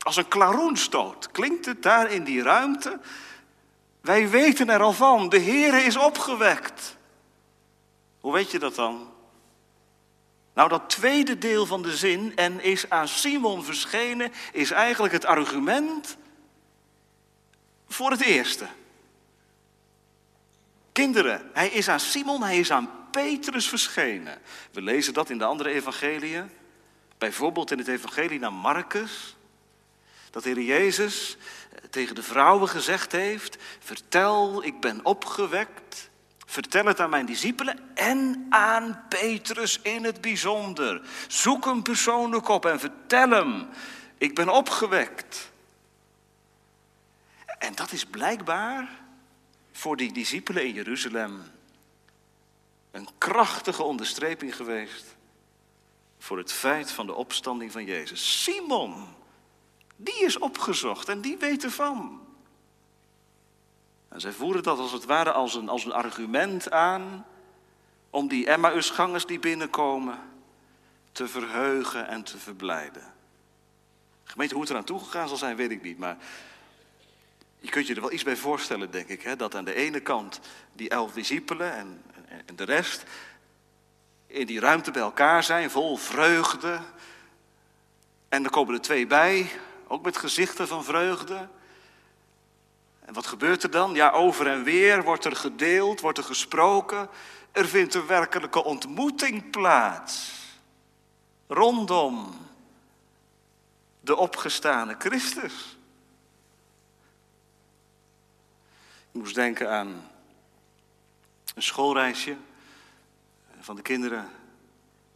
Als 0.03 0.17
een 0.17 0.29
klaroenstoot 0.29 1.31
klinkt 1.31 1.67
het 1.67 1.83
daar 1.83 2.11
in 2.11 2.25
die 2.25 2.43
ruimte. 2.43 3.01
Wij 4.01 4.29
weten 4.29 4.69
er 4.69 4.81
al 4.81 4.93
van, 4.93 5.29
de 5.29 5.41
Heere 5.41 5.83
is 5.83 5.97
opgewekt. 5.97 6.97
Hoe 8.21 8.33
weet 8.33 8.51
je 8.51 8.59
dat 8.59 8.75
dan? 8.75 9.11
Nou, 10.55 10.69
dat 10.69 10.91
tweede 10.91 11.38
deel 11.38 11.67
van 11.67 11.83
de 11.83 11.97
zin, 11.97 12.37
en 12.37 12.61
is 12.61 12.91
aan 12.91 13.09
Simon 13.09 13.65
verschenen, 13.65 14.33
is 14.53 14.71
eigenlijk 14.71 15.12
het 15.12 15.25
argument 15.25 16.17
voor 17.88 18.11
het 18.11 18.21
eerste. 18.21 18.67
Kinderen, 20.93 21.51
hij 21.53 21.69
is 21.69 21.88
aan 21.88 22.01
Simon, 22.01 22.43
hij 22.43 22.59
is 22.59 22.71
aan 22.71 22.91
Petrus 23.11 23.69
verschenen. 23.69 24.38
We 24.73 24.83
lezen 24.83 25.15
dat 25.15 25.31
in 25.31 25.38
de 25.38 25.45
andere 25.45 25.71
evangeliën. 25.71 26.51
Bijvoorbeeld 27.19 27.71
in 27.71 27.79
het 27.79 27.88
evangelie 27.88 28.38
naar 28.38 28.53
Marcus. 28.53 29.37
Dat 30.33 30.45
Heer 30.45 30.61
Jezus 30.61 31.37
tegen 31.90 32.14
de 32.14 32.23
vrouwen 32.23 32.68
gezegd 32.68 33.12
heeft: 33.12 33.57
Vertel, 33.79 34.64
ik 34.64 34.81
ben 34.81 35.05
opgewekt. 35.05 36.11
Vertel 36.47 36.85
het 36.85 37.01
aan 37.01 37.11
mijn 37.11 37.27
discipelen 37.27 37.79
en 37.95 38.47
aan 38.49 39.05
Petrus 39.09 39.81
in 39.83 40.05
het 40.05 40.21
bijzonder. 40.21 41.03
Zoek 41.29 41.64
hem 41.64 41.83
persoonlijk 41.83 42.49
op 42.49 42.66
en 42.66 42.81
vertel 42.81 43.31
hem: 43.31 43.68
Ik 44.18 44.35
ben 44.35 44.49
opgewekt. 44.49 45.51
En 47.59 47.75
dat 47.75 47.92
is 47.92 48.05
blijkbaar 48.05 48.88
voor 49.73 49.97
die 49.97 50.12
discipelen 50.12 50.64
in 50.64 50.73
Jeruzalem 50.73 51.42
een 52.90 53.09
krachtige 53.18 53.83
onderstreping 53.83 54.57
geweest 54.57 55.16
voor 56.18 56.38
het 56.38 56.53
feit 56.53 56.90
van 56.90 57.07
de 57.07 57.14
opstanding 57.14 57.73
van 57.73 57.85
Jezus. 57.85 58.42
Simon, 58.42 59.07
die 60.05 60.25
is 60.25 60.38
opgezocht 60.38 61.09
en 61.09 61.21
die 61.21 61.37
weet 61.37 61.65
ervan. 61.65 62.21
En 64.09 64.21
zij 64.21 64.33
voeren 64.33 64.62
dat 64.62 64.79
als 64.79 64.93
het 64.93 65.05
ware 65.05 65.33
als 65.33 65.55
een, 65.55 65.69
als 65.69 65.85
een 65.85 65.93
argument 65.93 66.71
aan 66.71 67.27
om 68.11 68.29
die 68.29 68.47
Emmausgangers 68.47 69.27
die 69.27 69.38
binnenkomen 69.38 70.19
te 71.12 71.29
verheugen 71.29 72.09
en 72.09 72.23
te 72.23 72.38
verblijden. 72.38 73.15
Gemeente, 74.25 74.55
hoe 74.55 74.62
het 74.62 74.73
eraan 74.73 74.85
toegegaan 74.85 75.29
zal 75.29 75.37
zijn, 75.37 75.57
weet 75.57 75.71
ik 75.71 75.83
niet, 75.83 75.99
maar 75.99 76.17
je 77.59 77.69
kunt 77.69 77.87
je 77.87 77.95
er 77.95 78.01
wel 78.01 78.12
iets 78.12 78.23
bij 78.23 78.37
voorstellen, 78.37 78.91
denk 78.91 79.09
ik. 79.09 79.23
Hè? 79.23 79.37
Dat 79.37 79.55
aan 79.55 79.65
de 79.65 79.75
ene 79.75 80.01
kant 80.01 80.41
die 80.73 80.88
elf 80.88 81.12
discipelen 81.12 81.73
en, 81.73 82.03
en 82.47 82.57
de 82.57 82.65
rest 82.65 83.05
in 84.27 84.47
die 84.47 84.61
ruimte 84.61 84.91
bij 84.91 85.03
elkaar 85.03 85.43
zijn, 85.43 85.71
vol 85.71 85.97
vreugde. 85.97 86.81
En 88.29 88.45
er 88.45 88.51
komen 88.51 88.75
er 88.75 88.81
twee 88.81 89.07
bij, 89.07 89.51
ook 89.92 90.02
met 90.02 90.16
gezichten 90.16 90.68
van 90.68 90.85
vreugde. 90.85 91.48
En 93.00 93.14
wat 93.14 93.26
gebeurt 93.26 93.62
er 93.62 93.70
dan? 93.70 93.94
Ja, 93.94 94.11
over 94.11 94.46
en 94.46 94.62
weer 94.62 95.02
wordt 95.02 95.24
er 95.24 95.37
gedeeld, 95.37 96.00
wordt 96.00 96.18
er 96.18 96.24
gesproken. 96.24 97.09
Er 97.50 97.68
vindt 97.68 97.94
een 97.94 98.07
werkelijke 98.07 98.64
ontmoeting 98.64 99.50
plaats. 99.50 100.33
Rondom 101.46 102.37
de 104.00 104.16
opgestane 104.16 104.94
Christus. 104.98 105.78
Ik 109.12 109.20
moest 109.20 109.35
denken 109.35 109.70
aan 109.70 110.11
een 111.55 111.62
schoolreisje 111.62 112.37
van 113.61 113.76
de 113.76 113.83
kinderen. 113.83 114.31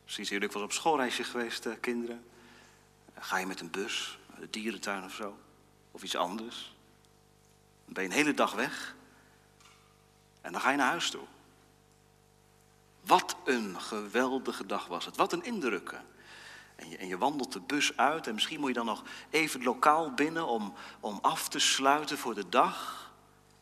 Misschien 0.02 0.26
zijn 0.26 0.40
jullie 0.40 0.56
ook 0.56 0.62
op 0.62 0.72
schoolreisje 0.72 1.24
geweest, 1.24 1.68
kinderen. 1.80 2.24
Ga 3.18 3.38
je 3.38 3.46
met 3.46 3.60
een 3.60 3.70
bus, 3.70 4.18
de 4.40 4.50
dierentuin 4.50 5.04
of 5.04 5.14
zo, 5.14 5.38
of 5.90 6.02
iets 6.02 6.16
anders. 6.16 6.74
Dan 7.84 7.94
ben 7.94 8.02
je 8.02 8.08
een 8.08 8.14
hele 8.14 8.34
dag 8.34 8.52
weg 8.52 8.94
en 10.40 10.52
dan 10.52 10.60
ga 10.60 10.70
je 10.70 10.76
naar 10.76 10.90
huis 10.90 11.10
toe. 11.10 11.24
Wat 13.00 13.36
een 13.44 13.80
geweldige 13.80 14.66
dag 14.66 14.86
was 14.86 15.04
het, 15.04 15.16
wat 15.16 15.32
een 15.32 15.44
indrukken. 15.44 16.04
En 16.76 16.88
je, 16.88 16.96
en 16.96 17.06
je 17.06 17.18
wandelt 17.18 17.52
de 17.52 17.60
bus 17.60 17.96
uit 17.96 18.26
en 18.26 18.34
misschien 18.34 18.60
moet 18.60 18.68
je 18.68 18.74
dan 18.74 18.86
nog 18.86 19.02
even 19.30 19.62
lokaal 19.62 20.12
binnen 20.12 20.46
om, 20.46 20.74
om 21.00 21.18
af 21.22 21.48
te 21.48 21.58
sluiten 21.58 22.18
voor 22.18 22.34
de 22.34 22.48
dag. 22.48 23.10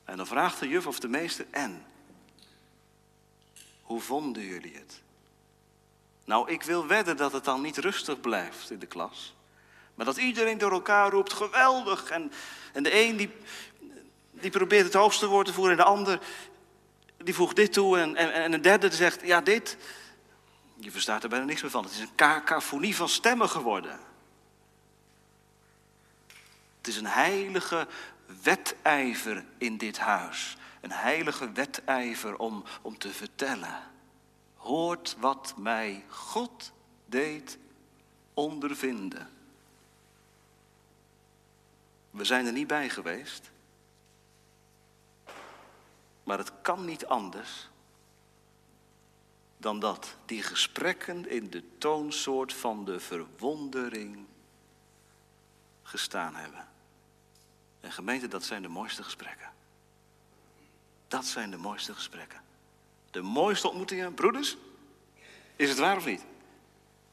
En 0.05 0.17
dan 0.17 0.27
vraagt 0.27 0.61
de 0.61 0.69
juf 0.69 0.87
of 0.87 1.01
de 1.01 1.09
meester, 1.09 1.47
en? 1.51 1.87
Hoe 3.83 4.01
vonden 4.01 4.43
jullie 4.43 4.77
het? 4.77 5.03
Nou, 6.25 6.51
ik 6.51 6.63
wil 6.63 6.87
wedden 6.87 7.17
dat 7.17 7.33
het 7.33 7.45
dan 7.45 7.61
niet 7.61 7.79
rustig 7.79 8.21
blijft 8.21 8.71
in 8.71 8.79
de 8.79 8.87
klas. 8.87 9.34
Maar 9.95 10.07
dat 10.07 10.17
iedereen 10.17 10.59
door 10.59 10.73
elkaar 10.73 11.11
roept, 11.11 11.33
geweldig. 11.33 12.11
En, 12.11 12.33
en 12.73 12.83
de 12.83 13.01
een 13.01 13.17
die, 13.17 13.31
die 14.31 14.51
probeert 14.51 14.85
het 14.85 14.95
hoogste 14.95 15.27
woord 15.27 15.47
te 15.47 15.53
voeren 15.53 15.73
en 15.73 15.79
de 15.79 15.91
ander 15.91 16.21
die 17.17 17.35
voegt 17.35 17.57
dit 17.57 17.73
toe. 17.73 17.99
En, 17.99 18.17
en, 18.17 18.33
en 18.33 18.53
een 18.53 18.63
derde 18.63 18.91
zegt, 18.91 19.21
ja 19.27 19.41
dit. 19.41 19.77
Je 20.77 20.91
verstaat 20.91 21.23
er 21.23 21.29
bijna 21.29 21.45
niks 21.45 21.63
meer 21.63 21.71
van. 21.71 21.85
Het 21.85 21.93
is 21.93 21.99
een 21.99 22.15
kakofonie 22.15 22.97
van 22.97 23.09
stemmen 23.09 23.49
geworden. 23.49 23.99
Het 26.79 26.87
is 26.87 26.97
een 26.97 27.07
heilige 27.07 27.87
wedijver 28.43 29.45
in 29.59 29.77
dit 29.77 29.99
huis. 29.99 30.57
Een 30.81 30.93
heilige 30.93 31.53
wedijver 31.53 32.37
om, 32.37 32.65
om 32.83 32.99
te 32.99 33.13
vertellen. 33.13 33.83
Hoort 34.57 35.17
wat 35.19 35.55
mij 35.57 36.05
God 36.09 36.73
deed 37.07 37.59
ondervinden. 38.35 39.34
We 42.15 42.25
zijn 42.25 42.47
er 42.47 42.53
niet 42.53 42.67
bij 42.67 42.89
geweest. 42.89 43.51
Maar 46.23 46.39
het 46.39 46.53
kan 46.63 46.85
niet 46.85 47.07
anders 47.07 47.69
dan 49.57 49.81
dat 49.81 50.17
die 50.27 50.43
gesprekken 50.43 51.29
in 51.29 51.51
de 51.51 51.79
toonsoort 51.79 52.53
van 52.53 52.85
de 52.85 53.01
verwondering 53.01 54.27
gestaan 55.83 56.35
hebben. 56.35 56.69
En 57.81 57.93
gemeente, 57.93 58.29
dat 58.29 58.45
zijn 58.45 58.63
de 58.63 58.69
mooiste 58.69 59.03
gesprekken. 59.03 59.53
Dat 61.09 61.25
zijn 61.25 61.51
de 61.51 61.57
mooiste 61.57 61.95
gesprekken. 61.95 62.41
De 63.11 63.23
mooiste 63.23 63.69
ontmoetingen, 63.69 64.15
broeders, 64.15 64.57
is 65.57 65.69
het 65.69 65.79
waar 65.79 65.97
of 65.97 66.05
niet? 66.05 66.25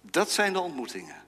Dat 0.02 0.32
zijn 0.32 0.54
de 0.54 0.60
ontmoetingen. 0.60 1.24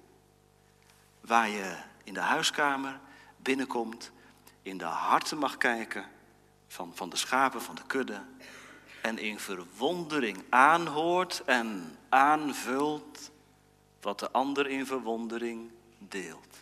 Waar 1.21 1.49
je 1.49 1.77
in 2.03 2.13
de 2.13 2.19
huiskamer 2.19 2.99
binnenkomt, 3.43 4.11
in 4.61 4.77
de 4.77 4.83
harten 4.83 5.37
mag 5.37 5.57
kijken 5.57 6.05
van, 6.67 6.91
van 6.95 7.09
de 7.09 7.15
schapen, 7.15 7.61
van 7.61 7.75
de 7.75 7.85
kudde. 7.87 8.21
En 9.01 9.17
in 9.17 9.39
verwondering 9.39 10.43
aanhoort 10.49 11.43
en 11.45 11.97
aanvult 12.09 13.31
wat 14.01 14.19
de 14.19 14.31
ander 14.31 14.67
in 14.67 14.85
verwondering 14.85 15.71
deelt. 15.97 16.57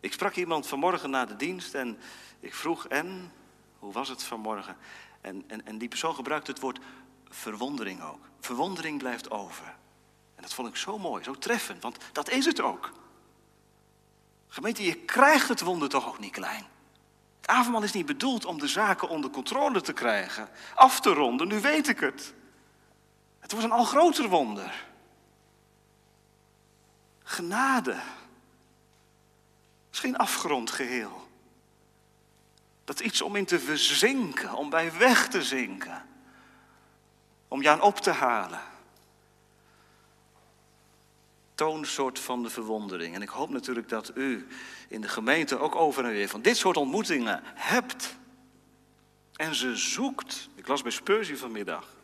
Ik 0.00 0.12
sprak 0.12 0.34
iemand 0.34 0.66
vanmorgen 0.66 1.10
na 1.10 1.24
de 1.24 1.36
dienst 1.36 1.74
en 1.74 1.98
ik 2.40 2.54
vroeg, 2.54 2.86
en, 2.86 3.32
hoe 3.78 3.92
was 3.92 4.08
het 4.08 4.22
vanmorgen? 4.22 4.76
En, 5.20 5.44
en, 5.46 5.66
en 5.66 5.78
die 5.78 5.88
persoon 5.88 6.14
gebruikte 6.14 6.50
het 6.50 6.60
woord 6.60 6.78
verwondering 7.28 8.02
ook. 8.02 8.28
Verwondering 8.40 8.98
blijft 8.98 9.30
over. 9.30 9.66
En 10.34 10.42
dat 10.42 10.54
vond 10.54 10.68
ik 10.68 10.76
zo 10.76 10.98
mooi, 10.98 11.24
zo 11.24 11.34
treffend, 11.34 11.82
want 11.82 11.98
dat 12.12 12.30
is 12.30 12.44
het 12.44 12.60
ook. 12.60 12.92
Gemeente, 14.54 14.84
je 14.84 14.94
krijgt 14.94 15.48
het 15.48 15.60
wonder 15.60 15.88
toch 15.88 16.08
ook 16.08 16.18
niet 16.18 16.32
klein. 16.32 16.64
Het 17.40 17.46
avondmaal 17.46 17.82
is 17.82 17.92
niet 17.92 18.06
bedoeld 18.06 18.44
om 18.44 18.58
de 18.58 18.68
zaken 18.68 19.08
onder 19.08 19.30
controle 19.30 19.80
te 19.80 19.92
krijgen, 19.92 20.48
af 20.74 21.00
te 21.00 21.12
ronden, 21.12 21.48
nu 21.48 21.60
weet 21.60 21.88
ik 21.88 22.00
het. 22.00 22.34
Het 23.38 23.52
wordt 23.52 23.66
een 23.66 23.72
al 23.72 23.84
groter 23.84 24.28
wonder. 24.28 24.86
Genade 27.22 27.96
is 29.92 29.98
geen 29.98 30.16
afgerond 30.16 30.70
geheel. 30.70 31.28
Dat 32.84 33.00
is 33.00 33.06
iets 33.06 33.22
om 33.22 33.36
in 33.36 33.46
te 33.46 33.60
verzinken, 33.60 34.52
om 34.52 34.70
bij 34.70 34.92
weg 34.96 35.28
te 35.28 35.42
zinken. 35.42 36.06
Om 37.48 37.62
je 37.62 37.68
aan 37.68 37.80
op 37.80 37.96
te 37.96 38.10
halen. 38.10 38.60
Toonsoort 41.54 42.18
van 42.18 42.42
de 42.42 42.50
verwondering. 42.50 43.14
En 43.14 43.22
ik 43.22 43.28
hoop 43.28 43.50
natuurlijk 43.50 43.88
dat 43.88 44.16
u 44.16 44.46
in 44.88 45.00
de 45.00 45.08
gemeente 45.08 45.58
ook 45.58 45.74
over 45.74 46.04
en 46.04 46.10
weer 46.10 46.28
van 46.28 46.42
dit 46.42 46.56
soort 46.56 46.76
ontmoetingen 46.76 47.40
hebt. 47.44 48.16
En 49.36 49.54
ze 49.54 49.76
zoekt. 49.76 50.48
Ik 50.54 50.68
las 50.68 50.82
bij 50.82 50.92
Spursie 50.92 51.38
vanmiddag. 51.38 51.94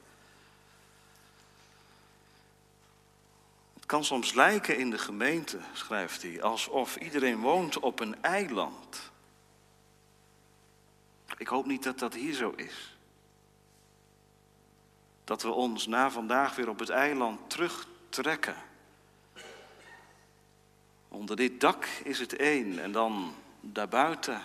kan 3.90 4.04
soms 4.04 4.32
lijken 4.32 4.78
in 4.78 4.90
de 4.90 4.98
gemeente, 4.98 5.58
schrijft 5.72 6.22
hij, 6.22 6.42
alsof 6.42 6.96
iedereen 6.96 7.40
woont 7.40 7.78
op 7.78 8.00
een 8.00 8.22
eiland. 8.22 9.10
Ik 11.36 11.46
hoop 11.46 11.66
niet 11.66 11.82
dat 11.82 11.98
dat 11.98 12.14
hier 12.14 12.34
zo 12.34 12.50
is. 12.56 12.96
Dat 15.24 15.42
we 15.42 15.50
ons 15.50 15.86
na 15.86 16.10
vandaag 16.10 16.56
weer 16.56 16.68
op 16.68 16.78
het 16.78 16.88
eiland 16.88 17.50
terugtrekken. 17.50 18.56
Onder 21.10 21.36
dit 21.36 21.60
dak 21.60 21.84
is 21.84 22.18
het 22.18 22.36
één 22.36 22.82
en 22.82 22.92
dan 22.92 23.34
daarbuiten 23.60 24.42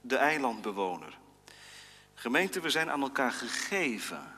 de 0.00 0.16
eilandbewoner. 0.16 1.18
Gemeente, 2.14 2.60
we 2.60 2.70
zijn 2.70 2.90
aan 2.90 3.02
elkaar 3.02 3.32
gegeven. 3.32 4.34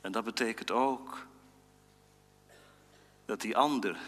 En 0.00 0.12
dat 0.12 0.24
betekent 0.24 0.70
ook 0.70 1.26
dat 3.24 3.40
die 3.40 3.56
ander 3.56 3.98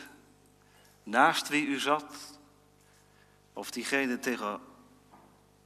naast 1.02 1.48
wie 1.48 1.66
u 1.66 1.78
zat, 1.78 2.38
of 3.52 3.70
diegene 3.70 4.18
tegen, 4.18 4.60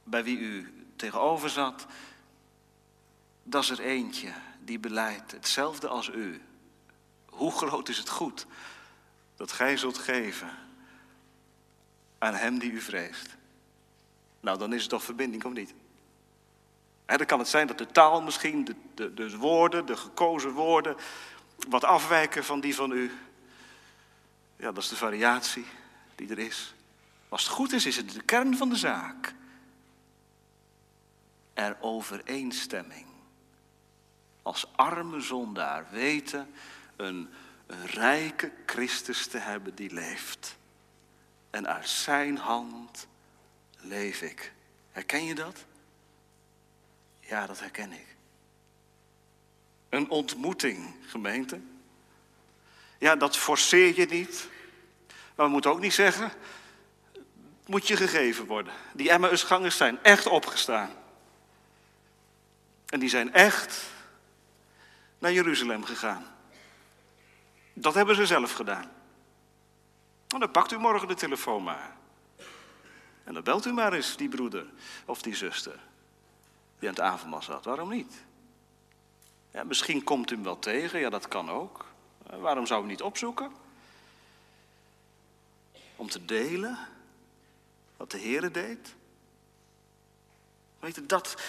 bij 0.03 0.23
wie 0.23 0.37
u 0.37 0.85
tegenover 0.95 1.49
zat, 1.49 1.85
dat 3.43 3.63
is 3.63 3.69
er 3.69 3.79
eentje 3.79 4.33
die 4.59 4.79
beleidt 4.79 5.31
hetzelfde 5.31 5.87
als 5.87 6.09
u. 6.09 6.41
Hoe 7.41 7.51
groot 7.51 7.89
is 7.89 7.97
het 7.97 8.09
goed 8.09 8.45
dat 9.35 9.51
gij 9.51 9.77
zult 9.77 9.97
geven 9.97 10.49
aan 12.17 12.33
hem 12.33 12.59
die 12.59 12.71
u 12.71 12.81
vreest? 12.81 13.37
Nou, 14.39 14.57
dan 14.57 14.73
is 14.73 14.81
het 14.81 14.89
toch 14.89 15.03
verbinding, 15.03 15.43
of 15.43 15.53
niet? 15.53 15.73
Dan 17.05 17.25
kan 17.25 17.39
het 17.39 17.47
zijn 17.47 17.67
dat 17.67 17.77
de 17.77 17.87
taal 17.87 18.21
misschien, 18.21 18.65
de, 18.65 18.75
de, 18.95 19.13
de 19.13 19.37
woorden, 19.37 19.85
de 19.85 19.97
gekozen 19.97 20.51
woorden, 20.51 20.95
wat 21.69 21.83
afwijken 21.83 22.43
van 22.43 22.59
die 22.59 22.75
van 22.75 22.91
u. 22.91 23.11
Ja, 24.55 24.71
dat 24.71 24.83
is 24.83 24.89
de 24.89 24.95
variatie 24.95 25.65
die 26.15 26.29
er 26.29 26.39
is. 26.39 26.73
Als 27.29 27.43
het 27.43 27.51
goed 27.51 27.73
is, 27.73 27.85
is 27.85 27.97
het 27.97 28.11
de 28.11 28.23
kern 28.23 28.57
van 28.57 28.69
de 28.69 28.75
zaak. 28.75 29.33
Er 31.53 31.77
overeenstemming. 31.79 33.05
Als 34.41 34.65
arme 34.75 35.21
zondaar 35.21 35.87
weten 35.91 36.53
een, 37.01 37.29
een 37.67 37.85
rijke 37.85 38.51
Christus 38.65 39.27
te 39.27 39.37
hebben 39.37 39.75
die 39.75 39.93
leeft. 39.93 40.57
En 41.49 41.67
uit 41.67 41.89
zijn 41.89 42.37
hand 42.37 43.07
leef 43.77 44.21
ik. 44.21 44.53
Herken 44.91 45.25
je 45.25 45.35
dat? 45.35 45.65
Ja, 47.19 47.45
dat 47.47 47.59
herken 47.59 47.91
ik. 47.91 48.15
Een 49.89 50.09
ontmoeting, 50.09 50.95
gemeente. 51.07 51.59
Ja, 52.97 53.15
dat 53.15 53.37
forceer 53.37 53.95
je 53.95 54.05
niet. 54.05 54.47
Maar 55.35 55.45
we 55.45 55.51
moeten 55.51 55.71
ook 55.71 55.79
niet 55.79 55.93
zeggen, 55.93 56.31
moet 57.65 57.87
je 57.87 57.97
gegeven 57.97 58.45
worden. 58.45 58.73
Die 58.93 59.11
Emmausgangers 59.11 59.77
zijn 59.77 60.03
echt 60.03 60.25
opgestaan. 60.25 60.89
En 62.85 62.99
die 62.99 63.09
zijn 63.09 63.33
echt 63.33 63.83
naar 65.19 65.31
Jeruzalem 65.31 65.83
gegaan. 65.83 66.25
Dat 67.73 67.93
hebben 67.93 68.15
ze 68.15 68.25
zelf 68.25 68.53
gedaan. 68.53 68.91
En 70.27 70.39
dan 70.39 70.51
pakt 70.51 70.71
u 70.71 70.77
morgen 70.77 71.07
de 71.07 71.13
telefoon 71.13 71.63
maar. 71.63 71.95
En 73.23 73.33
dan 73.33 73.43
belt 73.43 73.65
u 73.65 73.73
maar 73.73 73.93
eens 73.93 74.17
die 74.17 74.29
broeder 74.29 74.65
of 75.05 75.21
die 75.21 75.35
zuster 75.35 75.79
die 76.81 76.89
aan 76.89 76.95
het 76.95 77.03
avondmaal 77.03 77.41
zat. 77.41 77.65
Waarom 77.65 77.89
niet? 77.89 78.23
Ja, 79.51 79.63
misschien 79.63 80.03
komt 80.03 80.31
u 80.31 80.35
hem 80.35 80.43
wel 80.43 80.59
tegen, 80.59 80.99
ja 80.99 81.09
dat 81.09 81.27
kan 81.27 81.49
ook. 81.49 81.85
Eh, 82.29 82.39
waarom 82.39 82.65
zou 82.65 82.83
u 82.83 82.87
niet 82.87 83.01
opzoeken? 83.01 83.51
Om 85.95 86.09
te 86.09 86.25
delen 86.25 86.77
wat 87.97 88.11
de 88.11 88.17
Heer 88.17 88.51
deed. 88.51 88.95
Weet 90.79 90.95
je, 90.95 91.05
dat, 91.05 91.41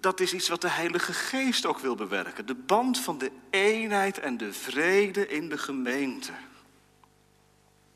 dat 0.00 0.20
is 0.20 0.32
iets 0.32 0.48
wat 0.48 0.60
de 0.60 0.70
Heilige 0.70 1.12
Geest 1.12 1.66
ook 1.66 1.78
wil 1.78 1.94
bewerken. 1.94 2.46
De 2.46 2.54
band 2.54 2.98
van 2.98 3.18
de 3.18 3.32
eenheid 3.50 4.18
en 4.18 4.36
de 4.36 4.52
vrede 4.52 5.28
in 5.28 5.48
de 5.48 5.58
gemeente. 5.58 6.32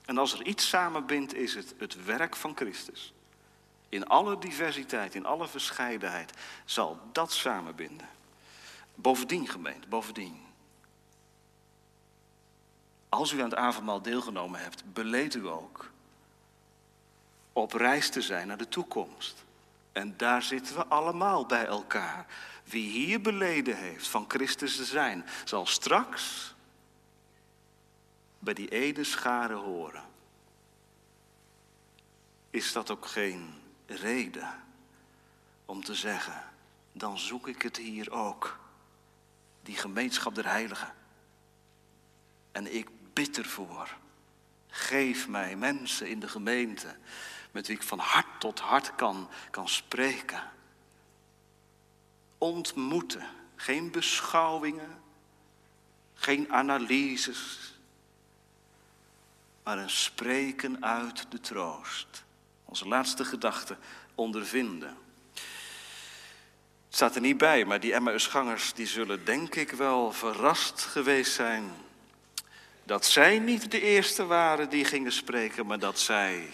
En 0.05 0.19
als 0.19 0.33
er 0.33 0.47
iets 0.47 0.69
samenbindt, 0.69 1.35
is 1.35 1.55
het 1.55 1.75
het 1.79 2.05
werk 2.05 2.37
van 2.37 2.57
Christus. 2.57 3.13
In 3.89 4.07
alle 4.07 4.39
diversiteit, 4.39 5.15
in 5.15 5.27
alle 5.27 5.49
verscheidenheid 5.49 6.33
zal 6.65 7.01
dat 7.13 7.33
samenbinden. 7.33 8.09
Bovendien, 8.95 9.49
gemeente, 9.49 9.89
bovendien. 9.89 10.41
Als 13.09 13.33
u 13.33 13.39
aan 13.39 13.51
het 13.51 13.59
avondmaal 13.59 14.03
deelgenomen 14.03 14.61
hebt, 14.61 14.93
beleed 14.93 15.35
u 15.35 15.47
ook 15.47 15.91
op 17.53 17.73
reis 17.73 18.11
te 18.11 18.23
zijn 18.23 18.47
naar 18.47 18.57
de 18.57 18.69
toekomst. 18.69 19.45
En 19.93 20.17
daar 20.17 20.43
zitten 20.43 20.77
we 20.77 20.87
allemaal 20.87 21.47
bij 21.47 21.67
elkaar. 21.67 22.27
Wie 22.65 22.91
hier 22.91 23.21
beleden 23.21 23.77
heeft 23.77 24.09
van 24.09 24.25
Christus 24.29 24.77
te 24.77 24.85
zijn, 24.85 25.27
zal 25.45 25.67
straks 25.67 26.55
bij 28.39 28.55
die 28.55 28.69
ene 28.69 29.05
schare 29.05 29.55
horen. 29.55 30.03
Is 32.51 32.73
dat 32.73 32.91
ook 32.91 33.07
geen 33.07 33.55
reden 33.87 34.65
om 35.65 35.85
te 35.85 35.95
zeggen, 35.95 36.43
dan 36.93 37.19
zoek 37.19 37.49
ik 37.49 37.63
het 37.63 37.77
hier 37.77 38.11
ook. 38.11 38.59
Die 39.63 39.77
gemeenschap 39.77 40.35
der 40.35 40.47
heiligen. 40.49 40.95
En 42.53 42.75
ik 42.75 42.89
bid 43.13 43.39
ervoor. 43.39 43.97
Geef 44.69 45.29
mij 45.29 45.57
mensen 45.57 46.09
in 46.09 46.21
de 46.21 46.29
gemeente 46.29 46.97
met 47.53 47.67
wie 47.67 47.77
ik 47.77 47.83
van 47.83 47.99
hart 47.99 48.41
tot 48.41 48.61
hart 48.61 48.95
kan, 48.95 49.29
kan 49.51 49.69
spreken. 49.69 50.51
Ontmoeten, 52.39 53.27
geen 53.57 53.91
beschouwingen, 53.91 55.03
geen 56.15 56.53
analyses, 56.53 57.75
maar 59.63 59.79
een 59.79 59.91
spreken 59.91 60.85
uit 60.85 61.27
de 61.31 61.41
troost. 61.41 62.25
Onze 62.65 62.89
laatste 62.89 63.25
gedachte 63.25 63.77
ondervinden. 64.15 64.97
Het 66.87 67.01
staat 67.01 67.15
er 67.15 67.21
niet 67.21 67.39
bij, 67.39 67.65
maar 67.65 67.81
die 67.81 67.95
Emmausgangers 67.95 68.73
die 68.73 68.87
zullen 68.87 69.25
denk 69.25 69.55
ik 69.55 69.71
wel 69.71 70.13
verrast 70.13 70.81
geweest 70.81 71.33
zijn 71.33 71.73
dat 72.85 73.07
zij 73.07 73.39
niet 73.39 73.71
de 73.71 73.81
eerste 73.81 74.27
waren 74.27 74.69
die 74.69 74.85
gingen 74.85 75.13
spreken, 75.13 75.67
maar 75.67 75.79
dat 75.79 75.99
zij 75.99 76.49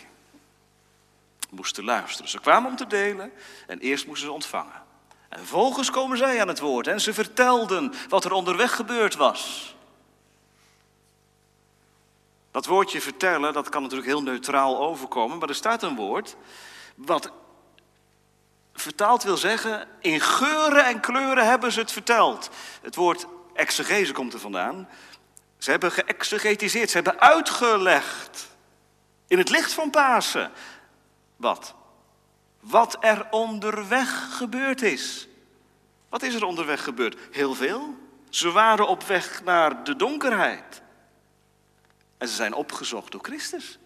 moesten 1.50 1.84
luisteren. 1.84 2.30
Ze 2.30 2.40
kwamen 2.40 2.70
om 2.70 2.76
te 2.76 2.86
delen 2.86 3.32
en 3.66 3.78
eerst 3.78 4.06
moesten 4.06 4.26
ze 4.26 4.32
ontvangen. 4.32 4.86
En 5.28 5.38
vervolgens 5.38 5.90
komen 5.90 6.18
zij 6.18 6.40
aan 6.40 6.48
het 6.48 6.58
woord 6.58 6.86
en 6.86 7.00
ze 7.00 7.14
vertelden 7.14 7.92
wat 8.08 8.24
er 8.24 8.32
onderweg 8.32 8.74
gebeurd 8.74 9.16
was. 9.16 9.74
Dat 12.50 12.66
woordje 12.66 13.00
vertellen, 13.00 13.52
dat 13.52 13.68
kan 13.68 13.82
natuurlijk 13.82 14.08
heel 14.08 14.22
neutraal 14.22 14.78
overkomen, 14.78 15.38
maar 15.38 15.48
er 15.48 15.54
staat 15.54 15.82
een 15.82 15.96
woord 15.96 16.36
wat 16.94 17.32
vertaald 18.74 19.22
wil 19.22 19.36
zeggen, 19.36 19.88
in 20.00 20.20
geuren 20.20 20.84
en 20.84 21.00
kleuren 21.00 21.46
hebben 21.46 21.72
ze 21.72 21.80
het 21.80 21.92
verteld. 21.92 22.50
Het 22.82 22.94
woord 22.94 23.26
exegese 23.54 24.12
komt 24.12 24.32
er 24.32 24.40
vandaan. 24.40 24.88
Ze 25.58 25.70
hebben 25.70 25.92
geëxegetiseerd, 25.92 26.90
ze 26.90 26.96
hebben 26.96 27.20
uitgelegd 27.20 28.48
in 29.26 29.38
het 29.38 29.48
licht 29.48 29.72
van 29.72 29.90
Pasen. 29.90 30.50
Wat? 31.38 31.74
Wat 32.60 32.96
er 33.00 33.26
onderweg 33.30 34.36
gebeurd 34.36 34.82
is. 34.82 35.28
Wat 36.08 36.22
is 36.22 36.34
er 36.34 36.44
onderweg 36.44 36.84
gebeurd? 36.84 37.18
Heel 37.30 37.54
veel. 37.54 37.94
Ze 38.28 38.50
waren 38.50 38.88
op 38.88 39.02
weg 39.02 39.44
naar 39.44 39.84
de 39.84 39.96
donkerheid. 39.96 40.82
En 42.16 42.28
ze 42.28 42.34
zijn 42.34 42.54
opgezocht 42.54 43.12
door 43.12 43.24
Christus. 43.24 43.78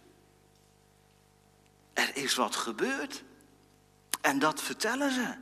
Er 1.93 2.17
is 2.17 2.35
wat 2.35 2.57
gebeurd. 2.57 3.23
En 4.21 4.39
dat 4.39 4.63
vertellen 4.63 5.13
ze. 5.13 5.35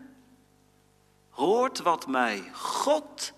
Hoort 1.30 1.78
wat 1.78 2.06
mij 2.06 2.50
God 2.52 3.32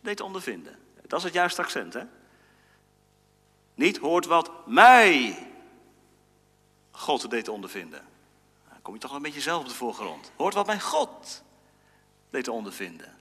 deed 0.00 0.20
ondervinden. 0.20 0.78
Dat 1.06 1.18
is 1.18 1.24
het 1.24 1.34
juiste 1.34 1.62
accent, 1.62 1.92
hè? 1.92 2.02
Niet 3.74 3.96
hoort 3.98 4.26
wat 4.26 4.66
mij 4.66 5.46
God 6.98 7.30
deed 7.30 7.48
ondervinden. 7.48 8.04
Dan 8.68 8.82
kom 8.82 8.94
je 8.94 9.00
toch 9.00 9.12
een 9.12 9.22
beetje 9.22 9.40
zelf 9.40 9.60
op 9.60 9.68
de 9.68 9.74
voorgrond. 9.74 10.32
Hoort 10.36 10.54
wat 10.54 10.66
mij 10.66 10.80
God 10.80 11.42
deed 12.30 12.48
ondervinden. 12.48 13.16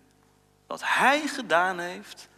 Wat 0.68 0.82
Hij 0.84 1.28
gedaan 1.28 1.80
heeft 1.80 2.30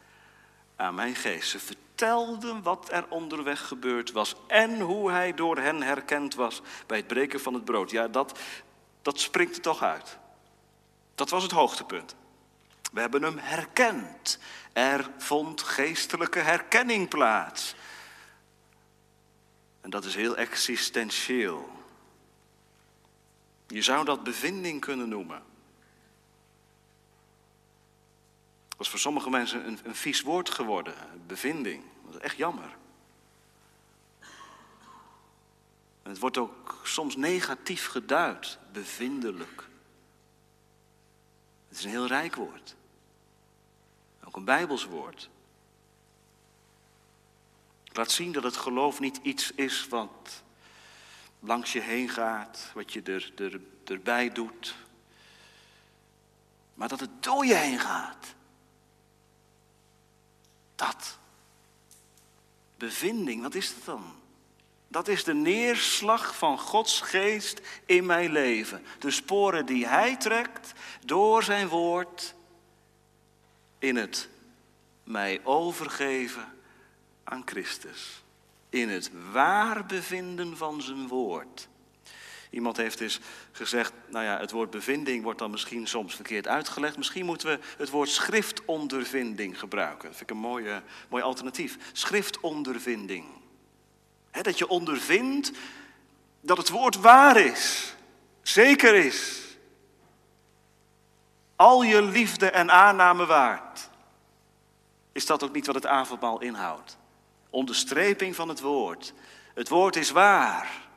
aan 0.75 0.95
mijn 0.95 1.15
geest. 1.15 1.49
Ze 1.49 1.59
vertelden 1.59 2.63
wat 2.63 2.91
er 2.91 3.05
onderweg 3.09 3.67
gebeurd 3.67 4.11
was 4.11 4.35
en 4.47 4.79
hoe 4.79 5.11
hij 5.11 5.33
door 5.33 5.57
hen 5.57 5.81
herkend 5.81 6.35
was 6.35 6.61
bij 6.87 6.97
het 6.97 7.07
breken 7.07 7.41
van 7.41 7.53
het 7.53 7.65
brood. 7.65 7.91
Ja, 7.91 8.07
dat, 8.07 8.39
dat 9.01 9.19
springt 9.19 9.55
er 9.55 9.61
toch 9.61 9.83
uit. 9.83 10.17
Dat 11.15 11.29
was 11.29 11.43
het 11.43 11.51
hoogtepunt. 11.51 12.15
We 12.91 12.99
hebben 12.99 13.23
hem 13.23 13.37
herkend. 13.37 14.39
Er 14.73 15.09
vond 15.17 15.61
geestelijke 15.61 16.39
herkenning 16.39 17.07
plaats. 17.07 17.75
En 19.81 19.89
dat 19.89 20.05
is 20.05 20.15
heel 20.15 20.37
existentieel. 20.37 21.69
Je 23.67 23.81
zou 23.81 24.05
dat 24.05 24.23
bevinding 24.23 24.81
kunnen 24.81 25.09
noemen. 25.09 25.43
Dat 28.69 28.79
is 28.79 28.89
voor 28.89 28.99
sommige 28.99 29.29
mensen 29.29 29.67
een, 29.67 29.79
een 29.83 29.95
vies 29.95 30.21
woord 30.21 30.49
geworden, 30.49 30.93
bevinding. 31.27 31.83
Dat 32.05 32.21
echt 32.21 32.37
jammer. 32.37 32.77
Het 36.01 36.19
wordt 36.19 36.37
ook 36.37 36.79
soms 36.83 37.15
negatief 37.15 37.87
geduid, 37.87 38.57
bevindelijk. 38.71 39.67
Het 41.67 41.77
is 41.77 41.83
een 41.83 41.89
heel 41.89 42.07
rijk 42.07 42.35
woord. 42.35 42.75
Ook 44.23 44.35
een 44.35 44.45
Bijbels 44.45 44.85
woord. 44.85 45.29
Laat 47.93 48.11
zien 48.11 48.31
dat 48.31 48.43
het 48.43 48.57
geloof 48.57 48.99
niet 48.99 49.19
iets 49.21 49.51
is 49.51 49.87
wat 49.87 50.43
langs 51.39 51.73
je 51.73 51.81
heen 51.81 52.09
gaat, 52.09 52.71
wat 52.73 52.93
je 52.93 53.01
er, 53.01 53.31
er, 53.35 53.61
erbij 53.85 54.31
doet, 54.31 54.75
maar 56.73 56.87
dat 56.87 56.99
het 56.99 57.23
door 57.23 57.45
je 57.45 57.55
heen 57.55 57.79
gaat. 57.79 58.35
Dat. 60.75 61.17
Bevinding, 62.77 63.41
wat 63.41 63.55
is 63.55 63.73
dat 63.73 63.85
dan? 63.85 64.15
Dat 64.87 65.07
is 65.07 65.23
de 65.23 65.33
neerslag 65.33 66.35
van 66.35 66.59
Gods 66.59 67.01
geest 67.01 67.61
in 67.85 68.05
mijn 68.05 68.31
leven. 68.31 68.85
De 68.99 69.11
sporen 69.11 69.65
die 69.65 69.87
Hij 69.87 70.17
trekt 70.17 70.73
door 71.05 71.43
zijn 71.43 71.67
woord 71.67 72.35
in 73.79 73.95
het 73.95 74.29
mij 75.03 75.41
overgeven 75.43 76.58
aan 77.29 77.41
Christus. 77.45 78.23
In 78.69 78.89
het 78.89 79.11
waar 79.31 79.85
bevinden 79.85 80.57
van 80.57 80.81
zijn 80.81 81.07
woord. 81.07 81.67
Iemand 82.49 82.77
heeft 82.77 82.99
eens 82.99 83.19
gezegd, 83.51 83.93
nou 84.07 84.25
ja, 84.25 84.39
het 84.39 84.51
woord 84.51 84.69
bevinding 84.69 85.23
wordt 85.23 85.39
dan 85.39 85.51
misschien 85.51 85.87
soms 85.87 86.15
verkeerd 86.15 86.47
uitgelegd. 86.47 86.97
Misschien 86.97 87.25
moeten 87.25 87.47
we 87.47 87.59
het 87.77 87.89
woord 87.89 88.09
schriftondervinding 88.09 89.59
gebruiken. 89.59 90.07
Dat 90.07 90.17
vind 90.17 90.29
ik 90.29 90.35
een 90.35 90.41
mooi, 90.41 90.81
mooi 91.09 91.23
alternatief. 91.23 91.77
Schriftondervinding. 91.91 93.25
dat 94.31 94.57
je 94.57 94.67
ondervindt 94.67 95.51
dat 96.41 96.57
het 96.57 96.69
woord 96.69 96.95
waar 96.95 97.37
is, 97.37 97.93
zeker 98.41 98.95
is. 98.95 99.47
Al 101.55 101.83
je 101.83 102.01
liefde 102.01 102.49
en 102.49 102.71
aanname 102.71 103.25
waard. 103.25 103.89
Is 105.11 105.25
dat 105.25 105.43
ook 105.43 105.53
niet 105.53 105.65
wat 105.65 105.75
het 105.75 105.85
avondmaal 105.85 106.41
inhoudt? 106.41 106.97
Onderstreping 107.49 108.35
van 108.35 108.49
het 108.49 108.59
woord. 108.59 109.13
Het 109.53 109.69
woord 109.69 109.95
is 109.95 110.09
waar. 110.09 110.87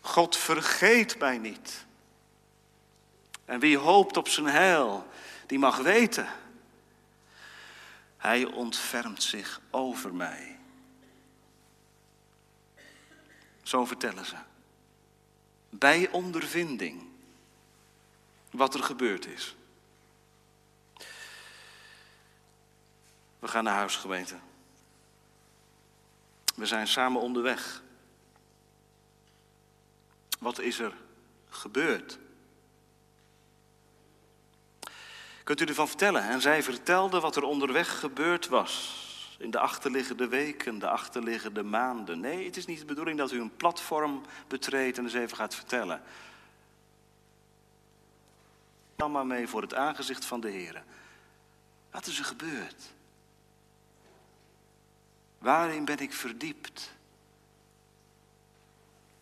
God 0.00 0.36
vergeet 0.36 1.18
mij 1.18 1.38
niet. 1.38 1.84
En 3.44 3.60
wie 3.60 3.78
hoopt 3.78 4.16
op 4.16 4.28
zijn 4.28 4.46
heil, 4.46 5.06
die 5.46 5.58
mag 5.58 5.76
weten. 5.76 6.28
Hij 8.16 8.44
ontfermt 8.44 9.22
zich 9.22 9.60
over 9.70 10.14
mij. 10.14 10.58
Zo 13.62 13.84
vertellen 13.84 14.26
ze. 14.26 14.36
Bij 15.70 16.10
ondervinding 16.10 17.06
wat 18.50 18.74
er 18.74 18.82
gebeurd 18.82 19.26
is. 19.26 19.56
We 23.38 23.48
gaan 23.48 23.64
naar 23.64 23.76
huis, 23.76 23.96
gemeente. 23.96 24.36
We 26.54 26.66
zijn 26.66 26.86
samen 26.86 27.20
onderweg. 27.20 27.82
Wat 30.38 30.60
is 30.60 30.78
er 30.78 30.92
gebeurd? 31.48 32.18
Kunt 35.44 35.60
u 35.60 35.64
ervan 35.64 35.88
vertellen? 35.88 36.22
En 36.22 36.40
zij 36.40 36.62
vertelde 36.62 37.20
wat 37.20 37.36
er 37.36 37.42
onderweg 37.42 37.98
gebeurd 37.98 38.48
was. 38.48 39.00
In 39.38 39.50
de 39.50 39.58
achterliggende 39.58 40.28
weken, 40.28 40.78
de 40.78 40.88
achterliggende 40.88 41.62
maanden. 41.62 42.20
Nee, 42.20 42.44
het 42.44 42.56
is 42.56 42.66
niet 42.66 42.78
de 42.78 42.84
bedoeling 42.84 43.18
dat 43.18 43.32
u 43.32 43.40
een 43.40 43.56
platform 43.56 44.22
betreedt 44.48 44.98
en 44.98 45.04
eens 45.04 45.14
even 45.14 45.36
gaat 45.36 45.54
vertellen. 45.54 46.02
Dan 48.96 49.12
maar 49.12 49.26
mee 49.26 49.48
voor 49.48 49.62
het 49.62 49.74
aangezicht 49.74 50.24
van 50.24 50.40
de 50.40 50.50
Heer. 50.50 50.84
Wat 51.90 52.06
is 52.06 52.18
er 52.18 52.24
gebeurd? 52.24 52.92
Waarin 55.42 55.84
ben 55.84 55.98
ik 55.98 56.12
verdiept? 56.12 56.92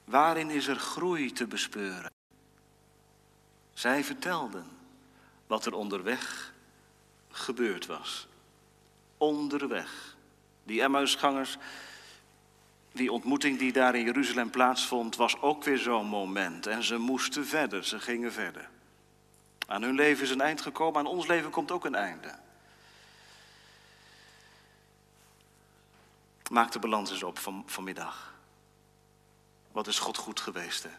Waarin 0.05 0.51
is 0.51 0.67
er 0.67 0.77
groei 0.77 1.33
te 1.33 1.47
bespeuren? 1.47 2.11
Zij 3.73 4.05
vertelden 4.05 4.67
wat 5.47 5.67
er 5.67 5.75
onderweg 5.75 6.53
gebeurd 7.31 7.87
was. 7.87 8.29
Onderweg. 9.17 10.17
Die 10.65 10.83
Emmausgangers, 10.83 11.59
die 12.93 13.13
ontmoeting 13.13 13.59
die 13.59 13.73
daar 13.73 13.95
in 13.95 14.05
Jeruzalem 14.05 14.51
plaatsvond, 14.51 15.17
was 15.17 15.41
ook 15.41 15.65
weer 15.65 15.79
zo'n 15.79 16.07
moment. 16.07 16.67
En 16.67 16.83
ze 16.83 16.97
moesten 16.99 17.47
verder, 17.47 17.85
ze 17.85 18.01
gingen 18.01 18.33
verder. 18.33 18.69
Aan 19.67 19.83
hun 19.83 19.95
leven 19.95 20.25
is 20.25 20.31
een 20.31 20.41
eind 20.41 20.61
gekomen, 20.61 20.99
aan 21.01 21.07
ons 21.07 21.27
leven 21.27 21.51
komt 21.51 21.71
ook 21.71 21.85
een 21.85 21.95
einde. 21.95 22.39
Maak 26.51 26.73
de 26.73 26.79
balans 26.79 27.11
eens 27.11 27.23
op 27.23 27.39
van, 27.39 27.63
vanmiddag. 27.67 28.35
Wat 29.73 29.87
is 29.87 29.99
God 29.99 30.17
goed 30.17 30.41
geweest, 30.41 30.83
hè? 30.83 30.91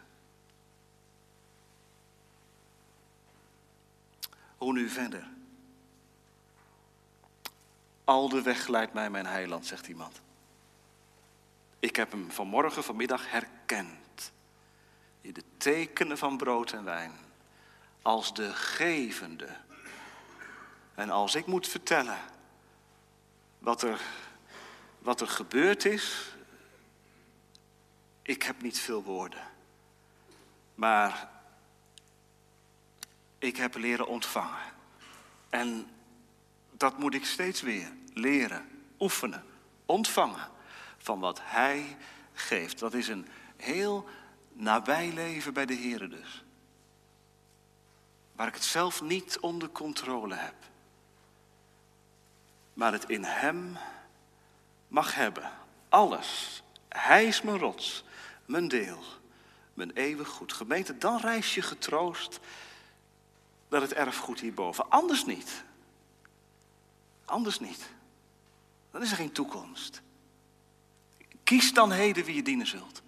Hoe 4.57 4.73
nu 4.73 4.89
verder? 4.89 5.27
Al 8.03 8.29
de 8.29 8.41
weg 8.41 8.67
leidt 8.67 8.93
mij 8.93 9.09
mijn 9.09 9.25
heiland, 9.25 9.65
zegt 9.65 9.87
iemand. 9.87 10.21
Ik 11.79 11.95
heb 11.95 12.11
hem 12.11 12.31
vanmorgen, 12.31 12.83
vanmiddag 12.83 13.31
herkend. 13.31 14.31
In 15.21 15.33
de 15.33 15.43
tekenen 15.57 16.17
van 16.17 16.37
brood 16.37 16.71
en 16.71 16.83
wijn. 16.83 17.13
Als 18.01 18.33
de 18.33 18.53
gevende. 18.53 19.57
En 20.95 21.09
als 21.09 21.35
ik 21.35 21.45
moet 21.45 21.67
vertellen 21.67 22.19
wat 23.59 23.81
er 23.81 24.01
wat 25.01 25.21
er 25.21 25.27
gebeurd 25.27 25.85
is, 25.85 26.35
ik 28.21 28.43
heb 28.43 28.61
niet 28.61 28.79
veel 28.79 29.03
woorden. 29.03 29.47
Maar 30.75 31.29
ik 33.37 33.57
heb 33.57 33.75
leren 33.75 34.07
ontvangen. 34.07 34.73
En 35.49 35.89
dat 36.71 36.97
moet 36.97 37.13
ik 37.13 37.25
steeds 37.25 37.61
weer 37.61 37.91
leren, 38.13 38.85
oefenen, 38.99 39.45
ontvangen 39.85 40.49
van 40.97 41.19
wat 41.19 41.39
Hij 41.43 41.97
geeft. 42.33 42.79
Dat 42.79 42.93
is 42.93 43.07
een 43.07 43.27
heel 43.55 44.09
nabij 44.53 45.13
leven 45.13 45.53
bij 45.53 45.65
de 45.65 45.73
Heer 45.73 46.09
dus. 46.09 46.43
Waar 48.35 48.47
ik 48.47 48.53
het 48.53 48.63
zelf 48.63 49.01
niet 49.01 49.39
onder 49.39 49.69
controle 49.69 50.35
heb. 50.35 50.55
Maar 52.73 52.91
het 52.91 53.09
in 53.09 53.23
Hem 53.23 53.77
mag 54.91 55.15
hebben. 55.15 55.51
Alles. 55.89 56.63
Hij 56.89 57.25
is 57.25 57.41
mijn 57.41 57.57
rots, 57.57 58.03
mijn 58.45 58.67
deel, 58.67 59.03
mijn 59.73 59.91
eeuwig 59.91 60.27
goed. 60.27 60.53
Gemeente, 60.53 60.97
dan 60.97 61.19
reis 61.19 61.53
je 61.55 61.61
getroost 61.61 62.39
naar 63.69 63.81
het 63.81 63.93
erfgoed 63.93 64.39
hierboven. 64.39 64.89
Anders 64.89 65.25
niet. 65.25 65.63
Anders 67.25 67.59
niet. 67.59 67.89
Dan 68.91 69.01
is 69.01 69.11
er 69.11 69.17
geen 69.17 69.31
toekomst. 69.31 70.01
Kies 71.43 71.73
dan 71.73 71.91
heden 71.91 72.25
wie 72.25 72.35
je 72.35 72.43
dienen 72.43 72.67
zult. 72.67 73.01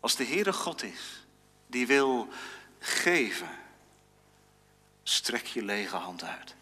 Als 0.00 0.16
de 0.16 0.24
Heere 0.24 0.52
God 0.52 0.82
is, 0.82 1.26
die 1.66 1.86
wil 1.86 2.28
geven, 2.78 3.48
strek 5.02 5.46
je 5.46 5.62
lege 5.62 5.96
hand 5.96 6.22
uit. 6.22 6.54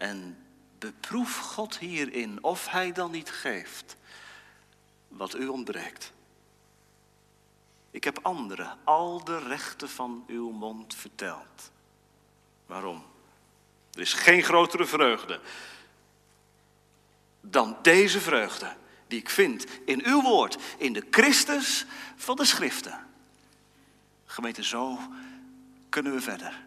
En 0.00 0.46
beproef 0.78 1.36
God 1.36 1.78
hierin 1.78 2.42
of 2.42 2.68
Hij 2.68 2.92
dan 2.92 3.10
niet 3.10 3.30
geeft 3.30 3.96
wat 5.08 5.34
u 5.34 5.46
ontbreekt. 5.46 6.12
Ik 7.90 8.04
heb 8.04 8.18
anderen 8.22 8.78
al 8.84 9.24
de 9.24 9.38
rechten 9.38 9.88
van 9.88 10.24
uw 10.26 10.50
mond 10.50 10.94
verteld. 10.94 11.70
Waarom? 12.66 13.04
Er 13.92 14.00
is 14.00 14.12
geen 14.12 14.42
grotere 14.42 14.86
vreugde 14.86 15.40
dan 17.40 17.76
deze 17.82 18.20
vreugde 18.20 18.76
die 19.06 19.18
ik 19.18 19.28
vind 19.28 19.66
in 19.84 20.04
uw 20.04 20.22
woord, 20.22 20.58
in 20.78 20.92
de 20.92 21.06
Christus 21.10 21.86
van 22.16 22.36
de 22.36 22.44
Schriften. 22.44 23.06
Gemeente, 24.26 24.64
zo 24.64 24.98
kunnen 25.88 26.12
we 26.12 26.20
verder. 26.20 26.62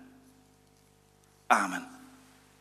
Amen. 1.48 1.93